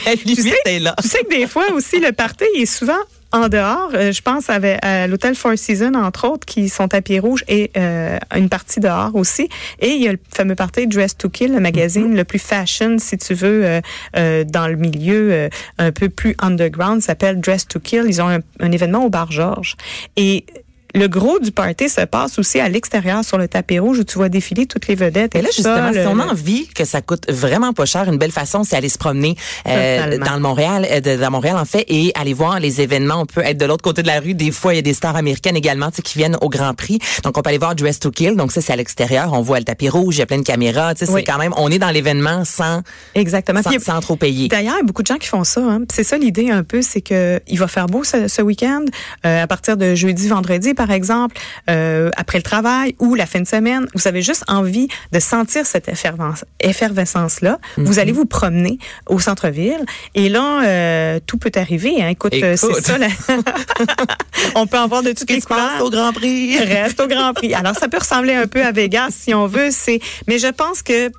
la 0.06 0.14
limite 0.14 0.36
tu 0.36 0.42
sais, 0.42 0.56
est 0.66 0.78
là. 0.78 0.94
Tu 1.00 1.08
sais 1.08 1.22
que 1.24 1.34
des 1.34 1.46
fois 1.46 1.64
aussi, 1.72 2.00
le 2.00 2.12
party 2.12 2.44
est 2.56 2.66
souvent 2.66 2.92
en 3.32 3.48
dehors, 3.48 3.90
euh, 3.94 4.12
je 4.12 4.20
pense 4.20 4.50
à 4.50 5.06
l'hôtel 5.06 5.34
Four 5.34 5.56
Seasons, 5.56 5.94
entre 5.94 6.28
autres, 6.28 6.46
qui 6.46 6.68
sont 6.68 6.94
à 6.94 7.00
pied 7.00 7.18
rouge 7.18 7.44
et 7.48 7.70
euh, 7.76 8.18
une 8.36 8.48
partie 8.48 8.78
dehors 8.78 9.14
aussi. 9.14 9.48
Et 9.80 9.88
il 9.88 10.02
y 10.02 10.08
a 10.08 10.12
le 10.12 10.18
fameux 10.34 10.54
party 10.54 10.86
Dress 10.86 11.16
to 11.16 11.28
Kill, 11.28 11.52
le 11.52 11.60
magazine 11.60 12.12
mm-hmm. 12.12 12.16
le 12.16 12.24
plus 12.24 12.38
fashion, 12.38 12.96
si 12.98 13.16
tu 13.16 13.34
veux, 13.34 13.80
euh, 14.16 14.44
dans 14.44 14.68
le 14.68 14.76
milieu 14.76 15.48
un 15.78 15.92
peu 15.92 16.08
plus 16.08 16.34
underground, 16.40 17.00
s'appelle 17.00 17.40
Dress 17.40 17.66
to 17.66 17.80
Kill. 17.80 18.04
Ils 18.06 18.20
ont 18.20 18.28
un, 18.28 18.40
un 18.60 18.72
événement 18.72 19.04
au 19.04 19.08
Bar 19.08 19.32
Georges. 19.32 19.76
Et 20.16 20.44
le 20.94 21.06
gros 21.08 21.38
du 21.38 21.52
party 21.52 21.88
se 21.88 22.02
passe 22.02 22.38
aussi 22.38 22.60
à 22.60 22.68
l'extérieur 22.68 23.24
sur 23.24 23.38
le 23.38 23.48
tapis 23.48 23.78
rouge 23.78 24.00
où 24.00 24.04
tu 24.04 24.18
vois 24.18 24.28
défiler 24.28 24.66
toutes 24.66 24.88
les 24.88 24.94
vedettes. 24.94 25.34
Et, 25.34 25.42
là, 25.42 25.48
justement, 25.54 25.92
si 25.92 26.00
on 26.00 26.18
a 26.18 26.26
envie 26.26 26.66
que 26.68 26.84
ça 26.84 27.00
coûte 27.00 27.30
vraiment 27.30 27.72
pas 27.72 27.86
cher, 27.86 28.08
une 28.08 28.18
belle 28.18 28.32
façon, 28.32 28.64
c'est 28.64 28.76
aller 28.76 28.88
se 28.88 28.98
promener 28.98 29.36
euh, 29.66 30.18
dans 30.18 30.34
le 30.34 30.40
Montréal, 30.40 30.86
euh, 30.90 31.18
dans 31.18 31.30
Montréal 31.30 31.56
en 31.56 31.64
fait, 31.64 31.84
et 31.88 32.12
aller 32.14 32.34
voir 32.34 32.60
les 32.60 32.80
événements. 32.80 33.22
On 33.22 33.26
peut 33.26 33.42
être 33.44 33.58
de 33.58 33.64
l'autre 33.64 33.82
côté 33.82 34.02
de 34.02 34.06
la 34.06 34.20
rue. 34.20 34.34
Des 34.34 34.50
fois, 34.50 34.74
il 34.74 34.76
y 34.76 34.78
a 34.78 34.82
des 34.82 34.94
stars 34.94 35.16
américaines 35.16 35.56
également 35.56 35.90
qui 35.90 36.18
viennent 36.18 36.36
au 36.40 36.48
Grand 36.48 36.74
Prix. 36.74 36.98
Donc, 37.22 37.36
on 37.38 37.42
peut 37.42 37.48
aller 37.48 37.58
voir 37.58 37.74
Dress 37.74 38.00
to 38.00 38.10
Kill. 38.10 38.36
Donc, 38.36 38.52
ça, 38.52 38.60
c'est 38.60 38.72
à 38.72 38.76
l'extérieur. 38.76 39.32
On 39.32 39.42
voit 39.42 39.58
le 39.58 39.64
tapis 39.64 39.88
rouge, 39.88 40.16
il 40.16 40.18
y 40.20 40.22
a 40.22 40.26
plein 40.26 40.38
de 40.38 40.44
caméras. 40.44 40.94
C'est 40.96 41.24
quand 41.24 41.38
même, 41.38 41.52
on 41.56 41.70
est 41.70 41.78
dans 41.78 41.90
l'événement 41.90 42.44
sans, 42.44 42.82
Exactement. 43.14 43.60
Sans, 43.62 44.00
trop 44.00 44.16
payer. 44.16 44.48
D'ailleurs, 44.48 44.74
il 44.76 44.78
y 44.78 44.80
a 44.80 44.84
beaucoup 44.84 45.02
de 45.02 45.06
gens 45.06 45.16
qui 45.16 45.28
font 45.28 45.44
ça. 45.44 45.60
Hein. 45.60 45.80
C'est 45.92 46.04
ça 46.04 46.18
l'idée 46.18 46.50
un 46.50 46.64
peu, 46.64 46.82
c'est 46.82 47.00
que 47.00 47.40
il 47.46 47.58
va 47.58 47.68
faire 47.68 47.86
beau 47.86 48.04
ce, 48.04 48.28
ce 48.28 48.42
week-end. 48.42 48.84
Euh, 49.24 49.42
à 49.42 49.46
partir 49.46 49.76
de 49.76 49.94
jeudi, 49.94 50.28
vendredi, 50.28 50.74
par 50.86 50.90
exemple. 50.90 51.36
Euh, 51.70 52.10
après 52.16 52.38
le 52.38 52.42
travail 52.42 52.96
ou 52.98 53.14
la 53.14 53.26
fin 53.26 53.40
de 53.40 53.46
semaine, 53.46 53.86
vous 53.94 54.08
avez 54.08 54.20
juste 54.20 54.42
envie 54.48 54.88
de 55.12 55.20
sentir 55.20 55.64
cette 55.64 55.88
effervescence-là, 56.60 57.58
vous 57.76 57.92
mhm. 57.92 57.98
allez 58.00 58.10
vous 58.10 58.26
promener 58.26 58.78
au 59.06 59.20
centre-ville 59.20 59.84
et 60.16 60.28
là, 60.28 60.64
euh, 60.64 61.20
tout 61.24 61.38
peut 61.38 61.52
arriver. 61.54 62.02
Hein. 62.02 62.08
Écoute, 62.08 62.34
euh, 62.34 62.56
c'est 62.56 62.82
ça. 62.82 62.96
on 64.56 64.66
peut 64.66 64.78
en 64.78 64.88
voir 64.88 65.04
de 65.04 65.12
toutes 65.12 65.30
les 65.30 65.40
couleurs. 65.40 65.70
Reste 65.70 65.82
au 65.82 65.90
Grand 65.90 66.12
Prix? 66.12 66.58
Reste 66.58 67.00
au 67.00 67.06
Grand 67.06 67.32
Prix. 67.32 67.54
Alors, 67.54 67.76
ça 67.76 67.86
peut 67.86 67.98
ressembler 67.98 68.34
un 68.34 68.48
peu 68.48 68.64
à 68.64 68.72
Vegas 68.72 69.10
si 69.10 69.32
on 69.34 69.46
veut. 69.46 69.68
C'est, 69.70 70.00
mais 70.26 70.40
je 70.40 70.48
pense 70.48 70.82
que 70.82 71.12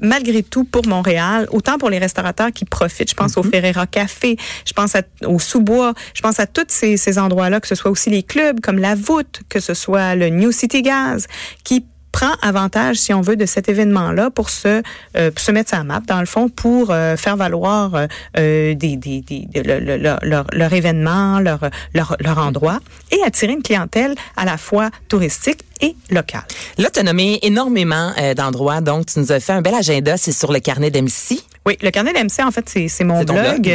malgré 0.00 0.42
tout 0.42 0.64
pour 0.64 0.86
Montréal, 0.86 1.46
autant 1.50 1.78
pour 1.78 1.90
les 1.90 1.98
restaurateurs 1.98 2.52
qui 2.52 2.64
profitent, 2.64 3.10
je 3.10 3.14
pense 3.14 3.36
au 3.36 3.42
mhm. 3.42 3.50
Ferreira 3.50 3.86
Café, 3.86 4.36
je 4.64 4.72
pense 4.72 4.94
au 5.24 5.38
Sous-Bois, 5.38 5.94
je 6.14 6.22
pense 6.22 6.40
à 6.40 6.46
tous 6.46 6.66
ces, 6.68 6.96
ces 6.96 7.18
endroits-là, 7.18 7.60
que 7.60 7.68
ce 7.68 7.74
soit 7.74 7.90
aussi 7.90 8.10
les 8.10 8.22
clubs 8.22 8.60
comme 8.60 8.78
la 8.78 8.94
Voûte, 8.94 9.40
que 9.48 9.60
ce 9.60 9.74
soit 9.74 10.14
le 10.14 10.28
New 10.28 10.52
City 10.52 10.82
Gas, 10.82 11.26
qui 11.64 11.84
prend 12.16 12.32
avantage, 12.40 12.96
si 12.96 13.12
on 13.12 13.20
veut, 13.20 13.36
de 13.36 13.44
cet 13.44 13.68
événement-là 13.68 14.30
pour 14.30 14.48
se, 14.48 14.82
euh, 15.18 15.30
se 15.36 15.52
mettre 15.52 15.68
sa 15.68 15.84
map, 15.84 16.00
dans 16.00 16.20
le 16.20 16.24
fond, 16.24 16.48
pour 16.48 16.90
euh, 16.90 17.14
faire 17.16 17.36
valoir 17.36 17.92
euh, 18.38 18.74
des, 18.74 18.96
des, 18.96 19.20
des, 19.20 19.46
leur, 19.62 20.46
leur, 20.50 20.72
événement, 20.72 21.40
leur, 21.40 21.68
leur, 21.92 22.16
leur 22.20 22.38
endroit 22.38 22.80
et 23.10 23.22
attirer 23.22 23.52
une 23.52 23.62
clientèle 23.62 24.14
à 24.38 24.46
la 24.46 24.56
fois 24.56 24.88
touristique 25.08 25.60
et 25.80 25.96
locale. 26.10 26.44
Là, 26.78 26.90
tu 26.90 27.00
as 27.00 27.02
nommé 27.02 27.38
énormément 27.42 28.12
d'endroits, 28.36 28.80
donc 28.80 29.06
tu 29.06 29.18
nous 29.18 29.32
as 29.32 29.40
fait 29.40 29.52
un 29.52 29.62
bel 29.62 29.74
agenda, 29.74 30.16
c'est 30.16 30.32
sur 30.32 30.52
le 30.52 30.60
carnet 30.60 30.90
d'MC. 30.90 31.40
Oui, 31.66 31.76
le 31.82 31.90
carnet 31.90 32.12
d'MC, 32.12 32.44
en 32.44 32.50
fait, 32.50 32.68
c'est 32.68 33.04
mon 33.04 33.24
blog. 33.24 33.70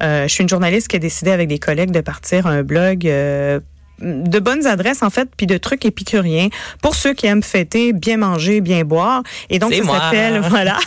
je 0.00 0.26
suis 0.28 0.42
une 0.42 0.48
journaliste 0.48 0.88
qui 0.88 0.96
a 0.96 1.00
décidé 1.00 1.30
avec 1.30 1.48
des 1.48 1.58
collègues 1.58 1.90
de 1.90 2.00
partir 2.00 2.46
un 2.46 2.62
blog 2.62 3.08
de 4.04 4.38
bonnes 4.38 4.66
adresses 4.66 5.02
en 5.02 5.10
fait 5.10 5.28
puis 5.36 5.46
de 5.46 5.56
trucs 5.56 5.84
épicuriens 5.84 6.48
pour 6.82 6.94
ceux 6.94 7.14
qui 7.14 7.26
aiment 7.26 7.42
fêter, 7.42 7.92
bien 7.92 8.18
manger, 8.18 8.60
bien 8.60 8.84
boire 8.84 9.22
et 9.50 9.58
donc 9.58 9.72
ça 9.72 9.84
s'appelle 9.84 10.40
voilà. 10.48 10.78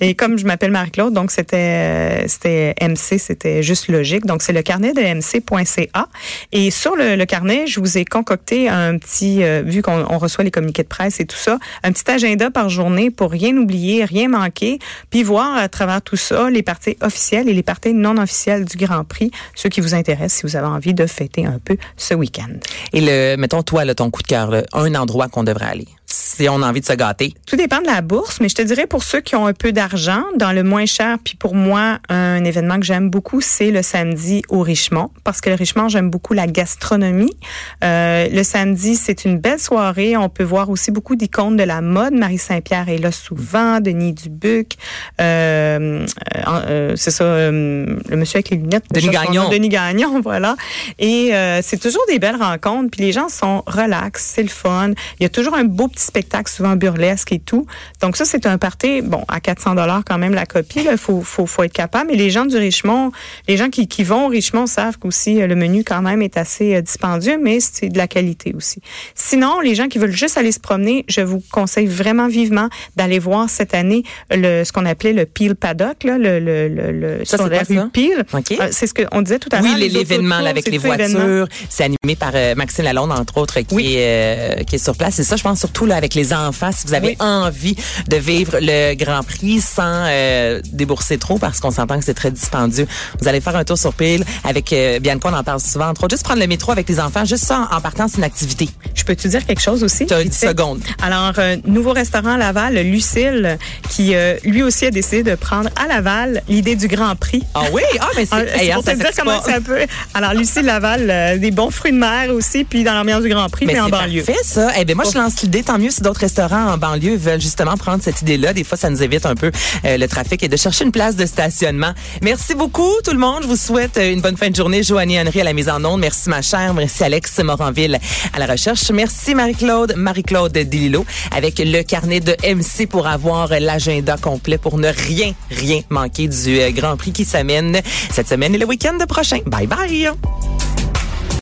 et 0.00 0.14
comme 0.14 0.38
je 0.38 0.46
m'appelle 0.46 0.70
Marie-Claude 0.70 1.12
donc 1.12 1.30
c'était 1.30 2.26
c'était 2.26 2.74
MC, 2.80 3.18
c'était 3.18 3.62
juste 3.62 3.88
logique. 3.88 4.26
Donc 4.26 4.42
c'est 4.42 4.52
le 4.52 4.62
carnet 4.62 4.92
de 4.92 5.00
mc.ca 5.00 6.08
et 6.52 6.70
sur 6.70 6.96
le, 6.96 7.24
carnet, 7.24 7.66
je 7.66 7.80
vous 7.80 7.98
ai 7.98 8.04
concocté 8.04 8.68
un 8.68 8.98
petit 8.98 9.42
euh, 9.42 9.62
vu 9.64 9.82
qu'on 9.82 10.18
reçoit 10.18 10.44
les 10.44 10.50
communiqués 10.50 10.82
de 10.82 10.88
presse 10.88 11.20
et 11.20 11.26
tout 11.26 11.36
ça, 11.36 11.58
un 11.82 11.92
petit 11.92 12.08
agenda 12.10 12.50
par 12.50 12.68
journée 12.68 13.10
pour 13.10 13.30
rien 13.30 13.56
oublier, 13.56 14.04
rien 14.04 14.28
manquer, 14.28 14.78
puis 15.10 15.22
voir 15.22 15.56
à 15.56 15.68
travers 15.68 16.02
tout 16.02 16.16
ça 16.16 16.50
les 16.50 16.62
parties 16.62 16.96
officielles 17.00 17.48
et 17.48 17.54
les 17.54 17.62
parties 17.62 17.94
non 17.94 18.16
officielles 18.16 18.64
du 18.64 18.76
Grand 18.76 19.04
Prix, 19.04 19.30
ceux 19.54 19.68
qui 19.68 19.80
vous 19.80 19.94
intéressent 19.94 20.40
si 20.40 20.42
vous 20.46 20.56
avez 20.56 20.66
envie 20.66 20.94
de 20.94 21.06
fêter 21.06 21.46
un 21.46 21.58
peu 21.64 21.76
ce 22.06 22.14
week-end. 22.14 22.52
Et 22.92 23.00
le, 23.00 23.36
mettons, 23.36 23.62
toi, 23.62 23.84
ton 23.94 24.10
coup 24.10 24.22
de 24.22 24.28
cœur, 24.28 24.62
un 24.72 24.94
endroit 24.94 25.28
qu'on 25.28 25.44
devrait 25.44 25.66
aller 25.66 25.88
si 26.06 26.48
on 26.48 26.62
a 26.62 26.68
envie 26.68 26.80
de 26.80 26.86
se 26.86 26.92
gâter? 26.92 27.34
Tout 27.46 27.56
dépend 27.56 27.80
de 27.80 27.86
la 27.86 28.00
bourse, 28.00 28.40
mais 28.40 28.48
je 28.48 28.54
te 28.54 28.62
dirais 28.62 28.86
pour 28.86 29.02
ceux 29.02 29.20
qui 29.20 29.36
ont 29.36 29.46
un 29.46 29.52
peu 29.52 29.72
d'argent, 29.72 30.22
dans 30.36 30.52
le 30.52 30.62
moins 30.62 30.86
cher, 30.86 31.18
puis 31.22 31.36
pour 31.36 31.54
moi, 31.54 31.98
un 32.08 32.44
événement 32.44 32.78
que 32.78 32.86
j'aime 32.86 33.10
beaucoup, 33.10 33.40
c'est 33.40 33.70
le 33.70 33.82
samedi 33.82 34.42
au 34.48 34.60
Richemont, 34.60 35.10
parce 35.24 35.40
que 35.40 35.50
le 35.50 35.56
Richemont, 35.56 35.88
j'aime 35.88 36.10
beaucoup 36.10 36.34
la 36.34 36.46
gastronomie. 36.46 37.36
Euh, 37.84 38.28
le 38.30 38.42
samedi, 38.42 38.96
c'est 38.96 39.24
une 39.24 39.38
belle 39.38 39.60
soirée. 39.60 40.16
On 40.16 40.28
peut 40.28 40.44
voir 40.44 40.70
aussi 40.70 40.90
beaucoup 40.90 41.16
d'icônes 41.16 41.56
de 41.56 41.64
la 41.64 41.80
mode. 41.80 42.14
Marie 42.14 42.38
Saint-Pierre 42.38 42.88
est 42.88 42.98
là 42.98 43.12
souvent, 43.12 43.80
Denis 43.80 44.12
Dubuc, 44.12 44.76
euh, 45.20 46.06
euh, 46.46 46.92
c'est 46.96 47.10
ça, 47.10 47.24
euh, 47.24 47.96
le 48.08 48.16
monsieur 48.16 48.38
avec 48.38 48.50
les 48.50 48.56
lunettes. 48.56 48.84
Denis 48.90 49.08
Gagnon. 49.08 49.48
Denis 49.48 49.68
Gagnon, 49.68 50.20
voilà. 50.22 50.56
Et 50.98 51.34
euh, 51.34 51.60
c'est 51.62 51.78
toujours 51.78 52.04
des 52.08 52.18
belles 52.18 52.36
rencontres, 52.36 52.90
puis 52.90 53.02
les 53.02 53.12
gens 53.12 53.28
sont 53.28 53.62
relax, 53.66 54.32
c'est 54.34 54.42
le 54.42 54.48
fun. 54.48 54.90
Il 55.18 55.22
y 55.22 55.26
a 55.26 55.28
toujours 55.28 55.54
un 55.54 55.64
beau 55.64 55.88
petit 55.96 56.04
spectacle, 56.04 56.50
souvent 56.50 56.76
burlesque 56.76 57.32
et 57.32 57.38
tout. 57.38 57.66
Donc 58.02 58.16
ça, 58.16 58.24
c'est 58.24 58.46
un 58.46 58.58
party, 58.58 59.00
bon, 59.02 59.24
à 59.28 59.40
400 59.40 59.74
dollars 59.74 60.02
quand 60.06 60.18
même 60.18 60.34
la 60.34 60.46
copie. 60.46 60.86
Il 60.90 60.98
faut, 60.98 61.22
faut, 61.22 61.46
faut 61.46 61.62
être 61.62 61.72
capable. 61.72 62.10
Mais 62.10 62.16
les 62.16 62.30
gens 62.30 62.44
du 62.44 62.56
Richemont, 62.56 63.12
les 63.48 63.56
gens 63.56 63.70
qui, 63.70 63.88
qui 63.88 64.04
vont 64.04 64.26
au 64.26 64.28
Richemont 64.28 64.66
savent 64.66 64.98
qu'aussi 64.98 65.40
euh, 65.40 65.46
le 65.46 65.56
menu 65.56 65.82
quand 65.84 66.02
même 66.02 66.22
est 66.22 66.36
assez 66.36 66.76
euh, 66.76 66.82
dispendieux, 66.82 67.38
mais 67.42 67.60
c'est 67.60 67.88
de 67.88 67.98
la 67.98 68.06
qualité 68.06 68.54
aussi. 68.54 68.80
Sinon, 69.14 69.60
les 69.60 69.74
gens 69.74 69.88
qui 69.88 69.98
veulent 69.98 70.10
juste 70.16 70.36
aller 70.36 70.52
se 70.52 70.60
promener, 70.60 71.04
je 71.08 71.22
vous 71.22 71.42
conseille 71.50 71.86
vraiment 71.86 72.28
vivement 72.28 72.68
d'aller 72.96 73.18
voir 73.18 73.48
cette 73.48 73.74
année 73.74 74.02
le, 74.30 74.64
ce 74.64 74.72
qu'on 74.72 74.84
appelait 74.84 75.14
le 75.14 75.24
Peel 75.24 75.54
Paddock, 75.54 76.04
là, 76.04 76.18
le, 76.18 76.38
le, 76.38 76.68
le, 76.68 77.24
ça, 77.24 77.38
sur 77.38 77.48
la 77.48 77.62
rue 77.62 77.88
Peel. 77.90 78.24
Euh, 78.34 78.68
c'est 78.70 78.86
ce 78.86 78.94
qu'on 78.94 79.22
disait 79.22 79.38
tout 79.38 79.48
à 79.52 79.62
l'heure. 79.62 79.72
Oui, 79.74 79.88
l'événement 79.88 80.36
avec 80.36 80.66
les 80.68 80.78
voitures. 80.78 81.48
C'est 81.70 81.84
animé 81.84 82.16
par 82.18 82.32
Maxime 82.56 82.84
Lalonde, 82.84 83.12
entre 83.12 83.38
autres, 83.38 83.60
qui, 83.60 83.96
est, 83.96 84.68
qui 84.68 84.74
est 84.76 84.84
sur 84.84 84.96
place. 84.96 85.14
C'est 85.14 85.24
ça, 85.24 85.36
je 85.36 85.42
pense, 85.42 85.60
surtout 85.60 85.85
là, 85.86 85.96
avec 85.96 86.14
les 86.14 86.32
enfants, 86.32 86.70
si 86.72 86.86
vous 86.86 86.94
avez 86.94 87.16
envie 87.20 87.76
de 88.08 88.16
vivre 88.16 88.58
le 88.60 88.94
Grand 88.94 89.22
Prix 89.22 89.60
sans 89.60 90.04
euh, 90.06 90.60
débourser 90.72 91.18
trop, 91.18 91.38
parce 91.38 91.60
qu'on 91.60 91.70
s'entend 91.70 91.98
que 91.98 92.04
c'est 92.04 92.14
très 92.14 92.30
dispendieux, 92.30 92.86
vous 93.20 93.28
allez 93.28 93.40
faire 93.40 93.56
un 93.56 93.64
tour 93.64 93.78
sur 93.78 93.94
pile 93.94 94.24
avec 94.44 94.72
euh, 94.72 94.98
Bianca, 95.00 95.28
on 95.32 95.36
en 95.36 95.44
parle 95.44 95.60
souvent, 95.60 95.88
entre 95.88 96.04
autres, 96.04 96.14
juste 96.14 96.24
prendre 96.24 96.40
le 96.40 96.46
métro 96.46 96.72
avec 96.72 96.88
les 96.88 97.00
enfants, 97.00 97.24
juste 97.24 97.44
ça 97.44 97.68
en, 97.70 97.80
partant, 97.80 98.08
c'est 98.08 98.18
une 98.18 98.24
activité. 98.24 98.68
Je 98.94 99.04
peux 99.04 99.16
te 99.16 99.28
dire 99.28 99.44
quelque 99.46 99.60
chose 99.60 99.82
aussi? 99.84 100.06
Tu 100.06 100.14
as 100.14 100.24
10 100.24 100.36
secondes. 100.36 100.80
Alors, 101.02 101.32
euh, 101.38 101.56
nouveau 101.66 101.92
restaurant 101.92 102.34
à 102.34 102.38
Laval, 102.38 102.74
Lucille, 102.74 103.58
qui 103.90 104.14
euh, 104.14 104.36
lui 104.44 104.62
aussi 104.62 104.86
a 104.86 104.90
décidé 104.90 105.22
de 105.22 105.34
prendre 105.34 105.70
à 105.76 105.86
Laval 105.86 106.42
l'idée 106.48 106.76
du 106.76 106.88
Grand 106.88 107.14
Prix. 107.16 107.42
Ah 107.54 107.64
oui? 107.72 107.82
Ah, 108.00 108.08
mais 108.16 108.26
c'est... 108.26 108.34
Ah, 108.34 108.62
hey, 108.62 108.72
pour 108.72 108.84
te 108.84 108.90
dire 108.90 109.10
comment 109.16 109.40
peu... 109.64 109.78
Alors, 110.14 110.34
Lucille 110.34 110.64
Laval, 110.64 111.38
des 111.38 111.50
bons 111.50 111.70
fruits 111.70 111.92
de 111.92 111.98
mer 111.98 112.30
aussi, 112.30 112.64
puis 112.64 112.84
dans 112.84 112.94
l'ambiance 112.94 113.22
du 113.22 113.28
Grand 113.28 113.48
Prix, 113.48 113.66
mais, 113.66 113.78
en 113.80 113.88
banlieue. 113.88 114.22
Fait 114.22 114.34
ça. 114.42 114.70
Eh 114.78 114.84
bien, 114.84 114.94
moi, 114.94 115.04
je 115.10 115.18
lance 115.18 115.42
l'idée, 115.42 115.62
mieux 115.78 115.90
si 115.90 116.02
d'autres 116.02 116.20
restaurants 116.20 116.72
en 116.72 116.78
banlieue 116.78 117.16
veulent 117.16 117.40
justement 117.40 117.76
prendre 117.76 118.02
cette 118.02 118.22
idée-là. 118.22 118.52
Des 118.52 118.64
fois, 118.64 118.76
ça 118.78 118.90
nous 118.90 119.02
évite 119.02 119.26
un 119.26 119.34
peu 119.34 119.50
euh, 119.84 119.96
le 119.96 120.08
trafic 120.08 120.42
et 120.42 120.48
de 120.48 120.56
chercher 120.56 120.84
une 120.84 120.92
place 120.92 121.16
de 121.16 121.26
stationnement. 121.26 121.92
Merci 122.22 122.54
beaucoup, 122.54 122.92
tout 123.04 123.12
le 123.12 123.18
monde. 123.18 123.42
Je 123.42 123.48
vous 123.48 123.56
souhaite 123.56 123.98
une 124.02 124.20
bonne 124.20 124.36
fin 124.36 124.50
de 124.50 124.56
journée. 124.56 124.82
Joanie 124.82 125.20
Henry 125.20 125.40
à 125.40 125.44
la 125.44 125.52
mise 125.52 125.68
en 125.68 125.84
onde. 125.84 126.00
Merci, 126.00 126.28
ma 126.28 126.42
chère. 126.42 126.74
Merci, 126.74 127.04
Alex 127.04 127.38
Moranville 127.38 127.98
à 128.32 128.38
la 128.38 128.46
recherche. 128.46 128.90
Merci, 128.90 129.34
Marie-Claude. 129.34 129.94
Marie-Claude 129.96 130.52
Delilo 130.52 131.04
avec 131.34 131.58
le 131.58 131.82
carnet 131.82 132.20
de 132.20 132.36
MC 132.42 132.88
pour 132.88 133.06
avoir 133.06 133.48
l'agenda 133.48 134.16
complet 134.16 134.58
pour 134.58 134.78
ne 134.78 134.88
rien, 134.88 135.32
rien 135.50 135.80
manquer 135.90 136.28
du 136.28 136.60
euh, 136.60 136.70
Grand 136.70 136.96
Prix 136.96 137.12
qui 137.12 137.24
s'amène 137.24 137.80
cette 138.10 138.28
semaine 138.28 138.54
et 138.54 138.58
le 138.58 138.66
week-end 138.66 138.98
prochain. 139.08 139.38
Bye 139.46 139.66
bye. 139.66 140.10